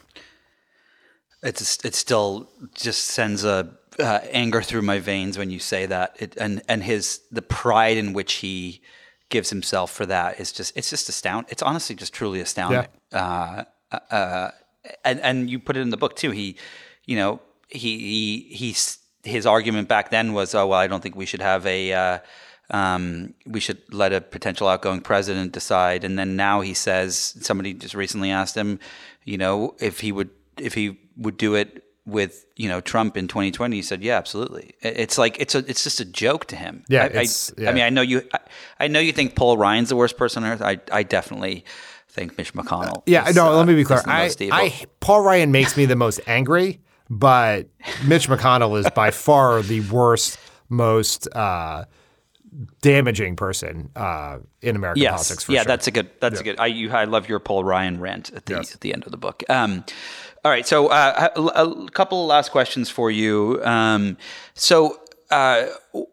[1.44, 3.70] It's it still just sends a
[4.00, 6.16] uh, anger through my veins when you say that.
[6.20, 8.82] It, and and his the pride in which he
[9.28, 11.50] gives himself for that is just it's just astounding.
[11.52, 12.88] It's honestly just truly astounding.
[13.12, 13.66] Yeah.
[13.92, 14.52] Uh, uh,
[15.04, 16.32] and and you put it in the book too.
[16.32, 16.56] He,
[17.06, 21.18] you know, he he he's his argument back then was, oh well, I don't think
[21.18, 22.22] we should have a.
[22.70, 26.04] Uh, um, we should let a potential outgoing president decide.
[26.04, 28.80] And then now he says somebody just recently asked him,
[29.24, 33.28] you know, if he would if he would do it with you know Trump in
[33.28, 36.84] 2020, he said, "Yeah, absolutely." It's like it's a it's just a joke to him.
[36.90, 37.26] Yeah, I, I,
[37.58, 37.70] yeah.
[37.70, 38.40] I mean, I know you, I,
[38.80, 40.62] I, know you think Paul Ryan's the worst person on earth.
[40.62, 41.66] I I definitely
[42.10, 43.04] think Mitch McConnell.
[43.06, 43.50] Yeah, is, no.
[43.50, 44.02] Uh, let me be clear.
[44.06, 47.68] I, I Paul Ryan makes me the most angry, but
[48.06, 50.40] Mitch McConnell is by far the worst,
[50.70, 51.28] most.
[51.34, 51.86] Uh,
[52.82, 55.28] damaging person uh, in American yes.
[55.28, 55.50] politics.
[55.50, 55.66] yeah, sure.
[55.66, 56.10] that's a good.
[56.20, 56.40] That's yeah.
[56.40, 56.60] a good.
[56.60, 58.74] I you, I love your Paul Ryan rant at the yes.
[58.74, 59.44] at the end of the book.
[59.50, 59.84] Um,
[60.44, 63.62] all right, so uh, a, a, couple last questions for you.
[63.64, 64.18] Um,
[64.54, 65.00] so
[65.32, 65.68] uh,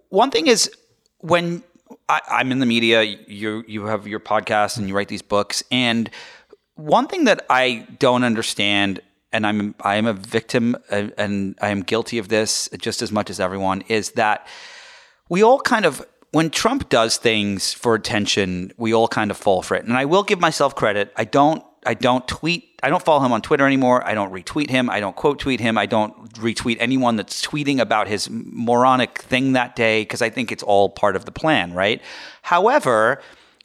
[0.08, 0.70] one thing is
[1.18, 1.62] when
[2.08, 5.62] I, I'm in the media, you you have your podcast and you write these books,
[5.70, 6.10] and
[6.74, 9.00] one thing that I don't understand
[9.32, 13.12] and I'm I am a victim uh, and I am guilty of this just as
[13.12, 14.46] much as everyone is that
[15.28, 19.62] we all kind of when Trump does things for attention, we all kind of fall
[19.62, 19.84] for it.
[19.84, 21.12] And I will give myself credit.
[21.16, 24.06] I don't I don't tweet I don't follow him on Twitter anymore.
[24.06, 24.90] I don't retweet him.
[24.90, 25.78] I don't quote tweet him.
[25.78, 30.52] I don't retweet anyone that's tweeting about his moronic thing that day because I think
[30.52, 32.02] it's all part of the plan, right?
[32.42, 33.22] However,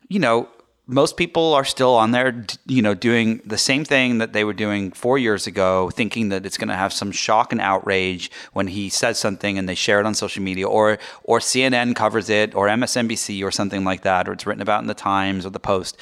[0.08, 0.48] you know,
[0.92, 4.54] most people are still on there, you know, doing the same thing that they were
[4.54, 8.68] doing four years ago, thinking that it's going to have some shock and outrage when
[8.68, 12.54] he says something and they share it on social media, or or CNN covers it,
[12.54, 15.62] or MSNBC, or something like that, or it's written about in the Times or the
[15.62, 15.98] Post.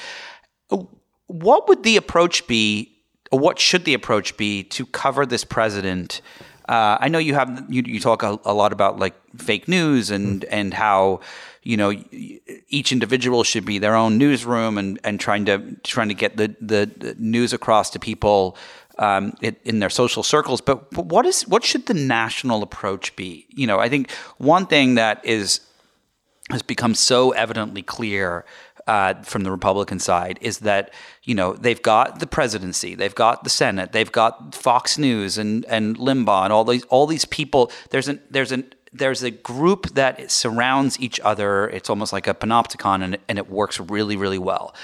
[1.28, 2.92] What would the approach be,
[3.30, 6.20] or what should the approach be to cover this president?
[6.68, 10.10] Uh, I know you have you, you talk a, a lot about like fake news
[10.10, 11.20] and and how
[11.62, 11.92] you know
[12.68, 16.54] each individual should be their own newsroom and, and trying to trying to get the,
[16.60, 18.56] the news across to people
[18.98, 20.60] um, in, in, their social circles.
[20.60, 23.46] But, but what is what should the national approach be?
[23.50, 25.60] You know, I think one thing that is
[26.50, 28.44] has become so evidently clear
[28.86, 30.92] uh, from the Republican side is that
[31.22, 35.64] you know they've got the presidency, they've got the Senate, they've got Fox News and
[35.66, 37.70] and Limbaugh and all these all these people.
[37.90, 41.68] There's an there's an there's a group that surrounds each other.
[41.68, 44.74] It's almost like a panopticon, and, and it works really, really well.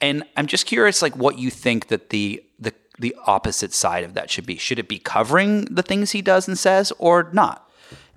[0.00, 4.14] And I'm just curious, like, what you think that the the the opposite side of
[4.14, 4.56] that should be.
[4.56, 7.70] Should it be covering the things he does and says, or not?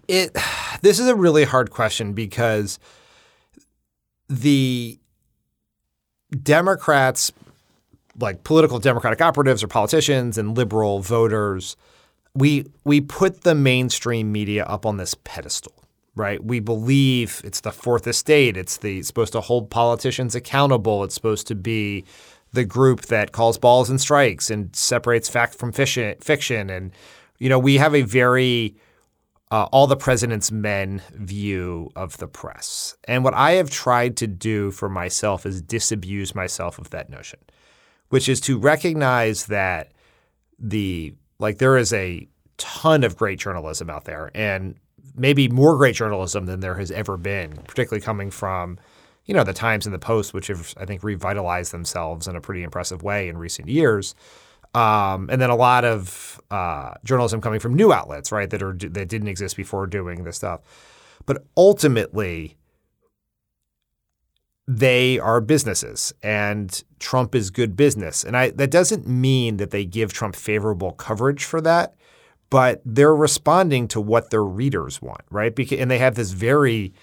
[0.07, 0.35] It.
[0.81, 2.79] This is a really hard question because
[4.29, 4.97] the
[6.41, 7.33] Democrats,
[8.17, 11.75] like political Democratic operatives or politicians and liberal voters
[12.35, 15.73] we we put the mainstream media up on this pedestal,
[16.15, 16.43] right?
[16.43, 18.57] We believe it's the fourth estate.
[18.57, 21.03] It's the it's supposed to hold politicians accountable.
[21.03, 22.05] It's supposed to be
[22.51, 26.69] the group that calls balls and strikes and separates fact from fiction.
[26.69, 26.91] And
[27.37, 28.75] you know, we have a very
[29.51, 32.95] uh, all the president's men view of the press.
[33.05, 37.39] And what I have tried to do for myself is disabuse myself of that notion,
[38.09, 39.91] which is to recognize that
[40.59, 42.27] the like there is a
[42.57, 44.75] ton of great journalism out there and
[45.15, 48.77] maybe more great journalism than there has ever been, particularly coming from,
[49.25, 52.41] you know, the Times and the Post, which have, I think, revitalized themselves in a
[52.41, 54.15] pretty impressive way in recent years.
[54.75, 58.73] Um, and then a lot of uh, journalism coming from new outlets, right, that are
[58.73, 60.61] that didn't exist before doing this stuff.
[61.25, 62.55] But ultimately,
[64.71, 68.23] they are businesses and Trump is good business.
[68.23, 71.95] And I, that doesn't mean that they give Trump favorable coverage for that,
[72.51, 75.55] but they're responding to what their readers want, right?
[75.55, 76.93] Because, and they have this very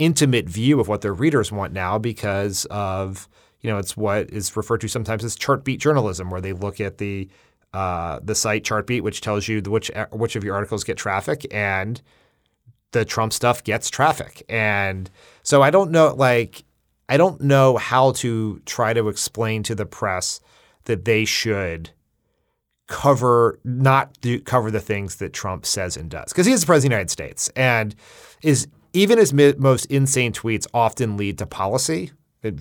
[0.00, 3.28] intimate view of what their readers want now because of,
[3.60, 6.98] you know, it's what is referred to sometimes as chartbeat journalism, where they look at
[6.98, 7.28] the
[7.72, 12.02] uh, the site Chartbeat, which tells you which which of your articles get traffic, and
[12.90, 14.42] the Trump stuff gets traffic.
[14.48, 15.08] And
[15.42, 16.64] so I don't know, like
[17.12, 20.40] I don't know how to try to explain to the press
[20.84, 21.90] that they should
[22.86, 26.66] cover not do, cover the things that Trump says and does because he is the
[26.66, 27.94] president of the United States and
[28.40, 32.12] is even his mi- most insane tweets often lead to policy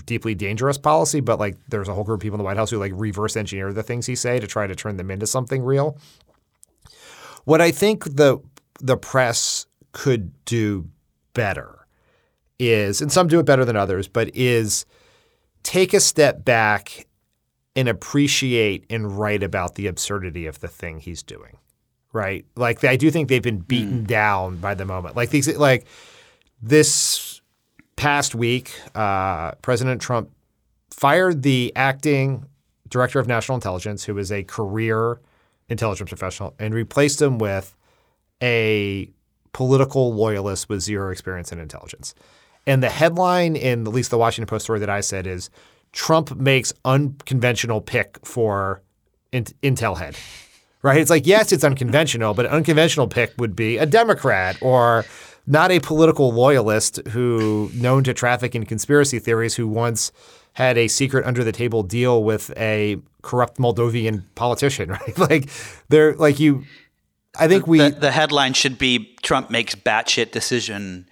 [0.06, 2.72] deeply dangerous policy but like there's a whole group of people in the White House
[2.72, 5.64] who like reverse engineer the things he say to try to turn them into something
[5.64, 5.98] real.
[7.46, 8.40] What I think the
[8.82, 10.90] the press could do
[11.34, 11.81] better
[12.62, 14.86] is, and some do it better than others, but is
[15.64, 17.08] take a step back
[17.76, 21.58] and appreciate and write about the absurdity of the thing he's doing.
[22.14, 22.46] Right?
[22.56, 24.08] Like I do think they've been beaten mm.
[24.08, 25.16] down by the moment.
[25.16, 25.86] Like these like
[26.62, 27.42] this
[27.96, 30.30] past week, uh, President Trump
[30.90, 32.46] fired the acting
[32.90, 35.22] director of national intelligence, who is a career
[35.70, 37.76] intelligence professional, and replaced him with
[38.44, 39.10] a
[39.54, 42.14] political loyalist with zero experience in intelligence.
[42.68, 45.50] And the headline in at least the Washington Post story that I said is
[45.92, 48.82] Trump makes unconventional pick for
[49.32, 50.16] in- Intel head.
[50.84, 51.00] Right?
[51.00, 55.06] It's like, yes, it's unconventional, but an unconventional pick would be a Democrat or
[55.46, 60.12] not a political loyalist who known to traffic in conspiracy theories who once
[60.54, 65.18] had a secret under the table deal with a corrupt Moldovan politician, right?
[65.18, 65.50] like
[65.90, 66.64] they're like you
[67.40, 71.08] I think we the, the headline should be Trump makes batshit decision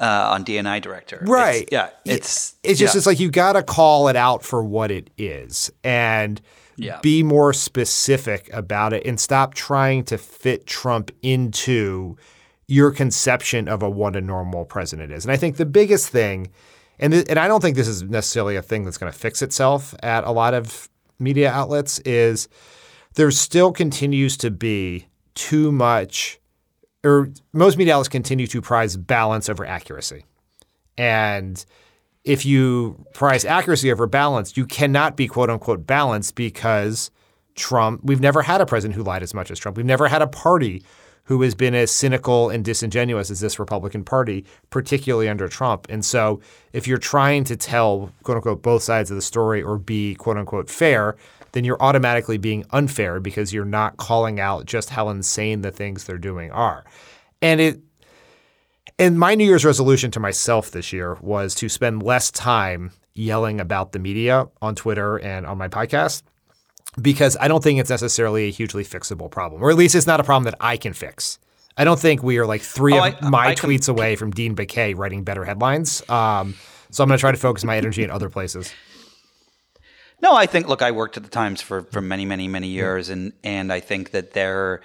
[0.00, 1.22] uh, on DNI director.
[1.22, 1.62] Right.
[1.62, 1.90] It's, yeah.
[2.04, 2.98] It's it's just yeah.
[2.98, 6.40] it's like you got to call it out for what it is and
[6.76, 6.98] yeah.
[7.02, 12.16] be more specific about it and stop trying to fit Trump into
[12.66, 15.24] your conception of a what a normal president is.
[15.24, 16.50] And I think the biggest thing,
[16.98, 19.42] and th- and I don't think this is necessarily a thing that's going to fix
[19.42, 20.88] itself at a lot of
[21.18, 22.48] media outlets, is
[23.14, 26.39] there still continues to be too much
[27.04, 30.24] or most media outlets continue to prize balance over accuracy.
[30.98, 31.64] And
[32.24, 37.10] if you prize accuracy over balance, you cannot be quote unquote balanced because
[37.54, 39.76] Trump, we've never had a president who lied as much as Trump.
[39.76, 40.82] We've never had a party
[41.24, 45.86] who has been as cynical and disingenuous as this Republican Party, particularly under Trump.
[45.88, 46.40] And so
[46.72, 50.36] if you're trying to tell quote unquote both sides of the story or be quote
[50.36, 51.16] unquote fair,
[51.52, 56.04] then you're automatically being unfair because you're not calling out just how insane the things
[56.04, 56.84] they're doing are.
[57.42, 57.80] And it
[58.98, 63.60] and my New Year's resolution to myself this year was to spend less time yelling
[63.60, 66.22] about the media on Twitter and on my podcast
[67.00, 70.20] because I don't think it's necessarily a hugely fixable problem, or at least it's not
[70.20, 71.38] a problem that I can fix.
[71.76, 73.92] I don't think we are like three oh, of I, my I tweets can...
[73.92, 76.02] away from Dean Baquet writing better headlines.
[76.10, 76.54] Um,
[76.90, 78.72] so I'm going to try to focus my energy in other places.
[80.22, 82.76] No, I think look, I worked at the Times for for many, many, many mm-hmm.
[82.76, 84.80] years, and and I think that there,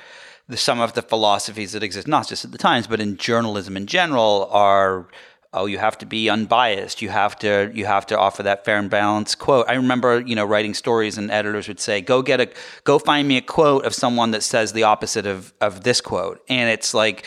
[0.48, 3.76] the, some of the philosophies that exist, not just at the Times, but in journalism
[3.76, 5.08] in general, are
[5.54, 7.02] oh you have to be unbiased.
[7.02, 9.66] You have to you have to offer that fair and balanced quote.
[9.68, 12.50] I remember you know writing stories and editors would say go get a
[12.84, 16.42] go find me a quote of someone that says the opposite of of this quote.
[16.48, 17.26] And it's like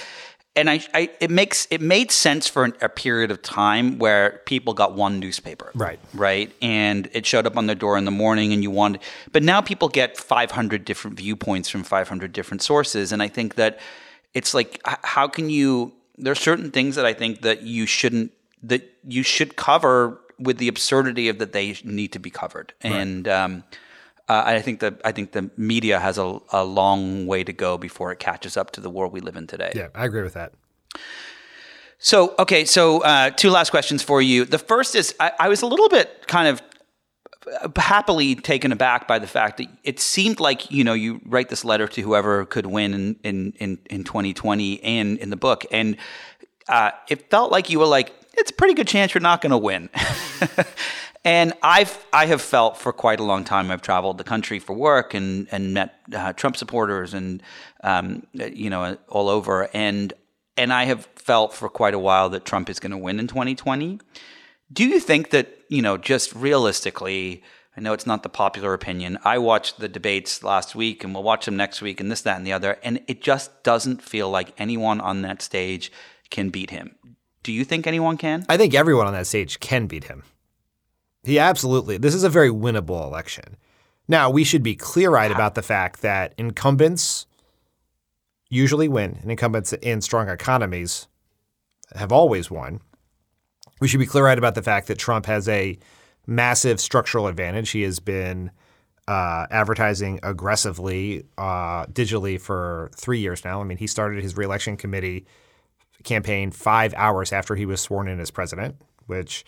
[0.56, 4.42] and I, I, it makes it made sense for an, a period of time where
[4.44, 8.10] people got one newspaper, right, right, and it showed up on their door in the
[8.10, 9.02] morning, and you wanted.
[9.32, 13.78] But now people get 500 different viewpoints from 500 different sources, and I think that
[14.34, 15.92] it's like, how can you?
[16.16, 18.32] There are certain things that I think that you shouldn't
[18.64, 22.92] that you should cover with the absurdity of that they need to be covered, right.
[22.92, 23.28] and.
[23.28, 23.64] Um,
[24.28, 27.78] uh, I think that I think the media has a, a long way to go
[27.78, 29.72] before it catches up to the world we live in today.
[29.74, 30.52] Yeah, I agree with that.
[31.98, 34.44] So, okay, so uh, two last questions for you.
[34.44, 36.62] The first is I, I, was a little bit kind of
[37.76, 41.64] happily taken aback by the fact that it seemed like you know you write this
[41.64, 45.96] letter to whoever could win in in in, in 2020 and in the book, and
[46.68, 49.50] uh, it felt like you were like it's a pretty good chance you're not going
[49.50, 49.88] to win.
[51.24, 53.70] And I've I have felt for quite a long time.
[53.70, 57.42] I've traveled the country for work and and met uh, Trump supporters and
[57.82, 59.68] um, you know all over.
[59.74, 60.12] And
[60.56, 63.26] and I have felt for quite a while that Trump is going to win in
[63.26, 64.00] 2020.
[64.72, 67.42] Do you think that you know just realistically?
[67.76, 69.18] I know it's not the popular opinion.
[69.24, 72.36] I watched the debates last week, and we'll watch them next week, and this, that,
[72.36, 72.76] and the other.
[72.82, 75.92] And it just doesn't feel like anyone on that stage
[76.28, 76.96] can beat him.
[77.44, 78.44] Do you think anyone can?
[78.48, 80.24] I think everyone on that stage can beat him.
[81.28, 81.98] He absolutely.
[81.98, 83.58] This is a very winnable election.
[84.08, 87.26] Now, we should be clear eyed about the fact that incumbents
[88.48, 91.06] usually win, and incumbents in strong economies
[91.94, 92.80] have always won.
[93.78, 95.78] We should be clear eyed about the fact that Trump has a
[96.26, 97.68] massive structural advantage.
[97.68, 98.50] He has been
[99.06, 103.60] uh, advertising aggressively uh, digitally for three years now.
[103.60, 105.26] I mean, he started his reelection committee
[106.04, 109.44] campaign five hours after he was sworn in as president, which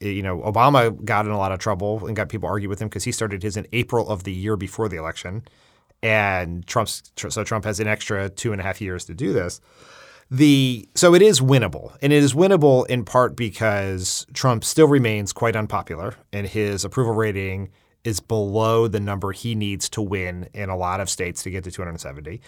[0.00, 2.80] Eh, you know Obama got in a lot of trouble and got people argue with
[2.80, 5.42] him because he started his in April of the year before the election,
[6.02, 9.60] and Trump's so Trump has an extra two and a half years to do this.
[10.30, 15.32] The so it is winnable, and it is winnable in part because Trump still remains
[15.32, 17.70] quite unpopular, and his approval rating
[18.04, 21.64] is below the number he needs to win in a lot of states to get
[21.64, 22.40] to 270.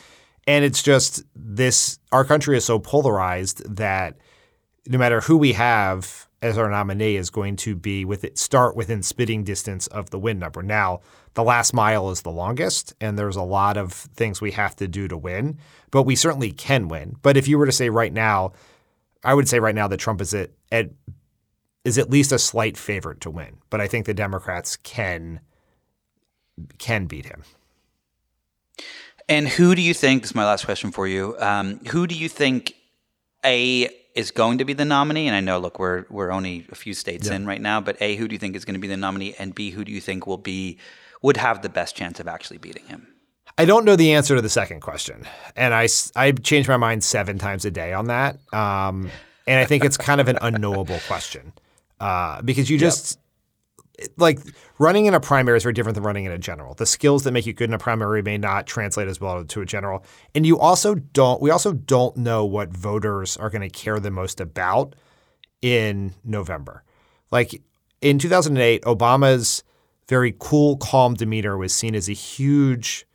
[0.47, 4.17] And it's just this our country is so polarized that
[4.87, 8.77] no matter who we have as our nominee is going to be with it start
[8.77, 10.63] within spitting distance of the win number.
[10.63, 11.01] Now,
[11.35, 14.89] the last mile is the longest, and there's a lot of things we have to
[14.89, 15.59] do to win,
[15.93, 17.17] but we certainly can win.
[17.23, 18.53] But if you were to say right now,
[19.25, 20.91] I would say right now that Trump is at, at
[21.85, 23.59] is at least a slight favorite to win.
[23.71, 25.41] But I think the Democrats can
[26.79, 27.45] can beat him.
[29.29, 30.23] And who do you think?
[30.23, 31.37] This is my last question for you.
[31.39, 32.75] Um, who do you think
[33.45, 35.27] a is going to be the nominee?
[35.27, 37.37] And I know, look, we're we're only a few states yeah.
[37.37, 39.35] in right now, but a who do you think is going to be the nominee?
[39.39, 40.79] And b who do you think will be
[41.23, 43.07] would have the best chance of actually beating him?
[43.59, 47.05] I don't know the answer to the second question, and I I change my mind
[47.05, 48.39] seven times a day on that.
[48.53, 49.11] Um,
[49.47, 51.53] and I think it's kind of an unknowable question
[52.01, 53.19] uh, because you just
[54.17, 54.39] like
[54.79, 56.75] running in a primary is very different than running in a general.
[56.75, 59.61] The skills that make you good in a primary may not translate as well to
[59.61, 60.05] a general.
[60.35, 64.11] And you also don't we also don't know what voters are going to care the
[64.11, 64.95] most about
[65.61, 66.83] in November.
[67.31, 67.63] Like
[68.01, 69.63] in 2008, Obama's
[70.09, 73.07] very cool, calm demeanor was seen as a huge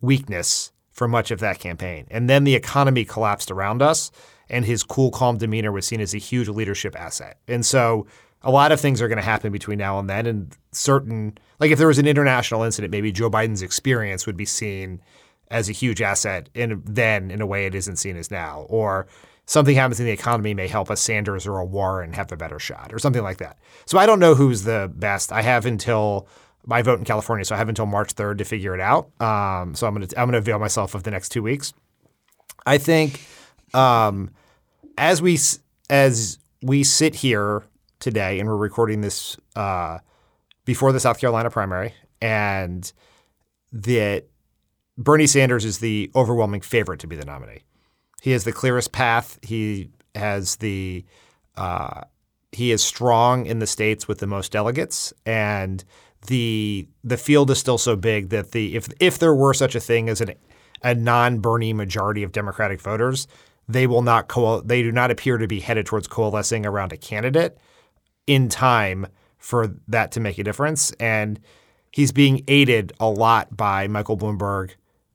[0.00, 2.06] weakness for much of that campaign.
[2.10, 4.10] And then the economy collapsed around us
[4.48, 7.38] and his cool, calm demeanor was seen as a huge leadership asset.
[7.48, 8.06] And so
[8.46, 10.24] a lot of things are going to happen between now and then.
[10.24, 14.44] And certain, like if there was an international incident, maybe Joe Biden's experience would be
[14.44, 15.02] seen
[15.50, 18.64] as a huge asset in then in a way it isn't seen as now.
[18.68, 19.08] Or
[19.46, 22.60] something happens in the economy may help a Sanders or a Warren have a better
[22.60, 23.58] shot or something like that.
[23.84, 25.32] So I don't know who's the best.
[25.32, 26.28] I have until
[26.64, 29.10] my vote in California, so I have until March 3rd to figure it out.
[29.20, 31.74] Um, so I'm gonna I'm gonna avail myself of the next two weeks.
[32.64, 33.22] I think
[33.74, 34.30] um,
[34.96, 35.36] as we
[35.90, 37.64] as we sit here
[37.98, 39.98] today, and we're recording this uh,
[40.64, 42.92] before the South Carolina primary, and
[43.72, 44.24] that
[44.98, 47.62] Bernie Sanders is the overwhelming favorite to be the nominee.
[48.22, 49.38] He has the clearest path.
[49.42, 51.04] He has the
[51.56, 52.02] uh,
[52.52, 55.84] he is strong in the states with the most delegates, and
[56.26, 59.80] the the field is still so big that the if if there were such a
[59.80, 60.34] thing as an,
[60.82, 63.26] a non Bernie majority of Democratic voters,
[63.68, 66.96] they will not co- they do not appear to be headed towards coalescing around a
[66.96, 67.58] candidate
[68.26, 69.06] in time
[69.38, 70.92] for that to make a difference.
[70.92, 71.40] And
[71.90, 74.72] he's being aided a lot by Michael Bloomberg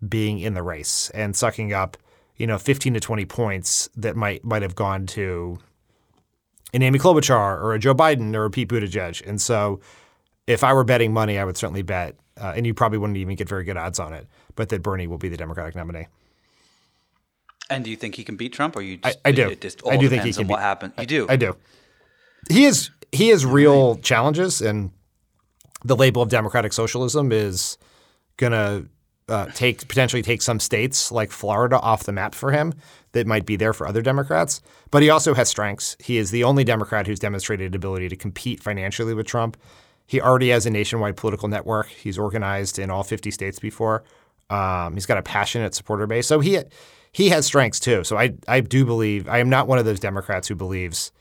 [0.07, 1.97] being in the race and sucking up,
[2.37, 5.59] you know, 15 to 20 points that might might have gone to
[6.73, 9.25] an Amy Klobuchar or a Joe Biden or a Pete Buttigieg.
[9.27, 9.81] And so
[10.47, 13.35] if I were betting money, I would certainly bet, uh, and you probably wouldn't even
[13.35, 16.07] get very good odds on it, but that Bernie will be the Democratic nominee.
[17.69, 18.97] And do you think he can beat Trump, or you?
[18.97, 19.49] Just, I, I do.
[19.49, 20.47] It just all I do think he can.
[20.47, 20.93] What happened?
[20.99, 21.27] You do.
[21.29, 21.55] I, I do.
[22.49, 24.91] He is he has real challenges, and
[25.83, 27.77] the label of democratic socialism is
[28.37, 28.87] going to
[29.29, 32.73] uh, take potentially take some states like Florida off the map for him
[33.13, 34.61] that might be there for other Democrats.
[34.89, 35.95] But he also has strengths.
[35.99, 39.57] He is the only Democrat who's demonstrated ability to compete financially with Trump.
[40.05, 41.87] He already has a nationwide political network.
[41.87, 44.03] He's organized in all 50 states before.
[44.49, 46.27] Um, he's got a passionate supporter base.
[46.27, 46.59] So he
[47.13, 48.03] he has strengths too.
[48.03, 51.11] So I I do believe I am not one of those Democrats who believes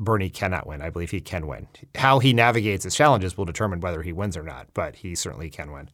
[0.00, 0.80] Bernie cannot win.
[0.80, 1.68] I believe he can win.
[1.94, 5.50] How he navigates his challenges will determine whether he wins or not, but he certainly
[5.50, 5.90] can win.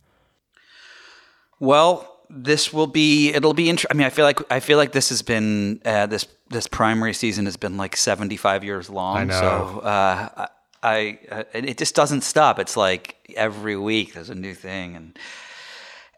[1.59, 3.94] Well, this will be it'll be interesting.
[3.94, 7.14] I mean, I feel like I feel like this has been uh, this this primary
[7.14, 9.16] season has been like 75 years long.
[9.16, 9.40] I know.
[9.40, 10.46] So uh,
[10.82, 12.61] I, I it just doesn't stop.
[12.61, 15.18] It's like every week there's a new thing and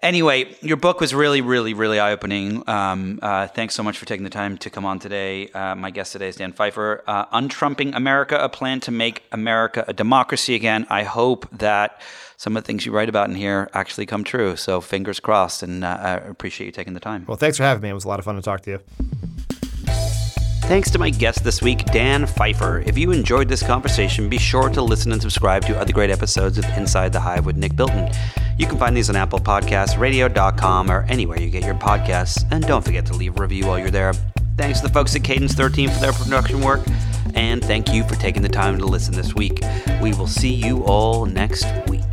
[0.00, 2.62] Anyway, your book was really, really, really eye opening.
[2.68, 5.48] Um, uh, thanks so much for taking the time to come on today.
[5.48, 7.02] Uh, my guest today is Dan Pfeiffer.
[7.04, 10.86] Uh, Untrumping America, a plan to make America a democracy again.
[10.88, 12.00] I hope that
[12.36, 14.54] some of the things you write about in here actually come true.
[14.54, 17.24] So fingers crossed, and uh, I appreciate you taking the time.
[17.26, 17.88] Well, thanks for having me.
[17.88, 18.80] It was a lot of fun to talk to you.
[20.68, 22.82] Thanks to my guest this week, Dan Pfeiffer.
[22.84, 26.58] If you enjoyed this conversation, be sure to listen and subscribe to other great episodes
[26.58, 28.10] of Inside the Hive with Nick Bilton.
[28.58, 32.44] You can find these on Apple Podcasts, radio.com, or anywhere you get your podcasts.
[32.50, 34.12] And don't forget to leave a review while you're there.
[34.58, 36.80] Thanks to the folks at Cadence 13 for their production work.
[37.34, 39.62] And thank you for taking the time to listen this week.
[40.02, 42.07] We will see you all next week.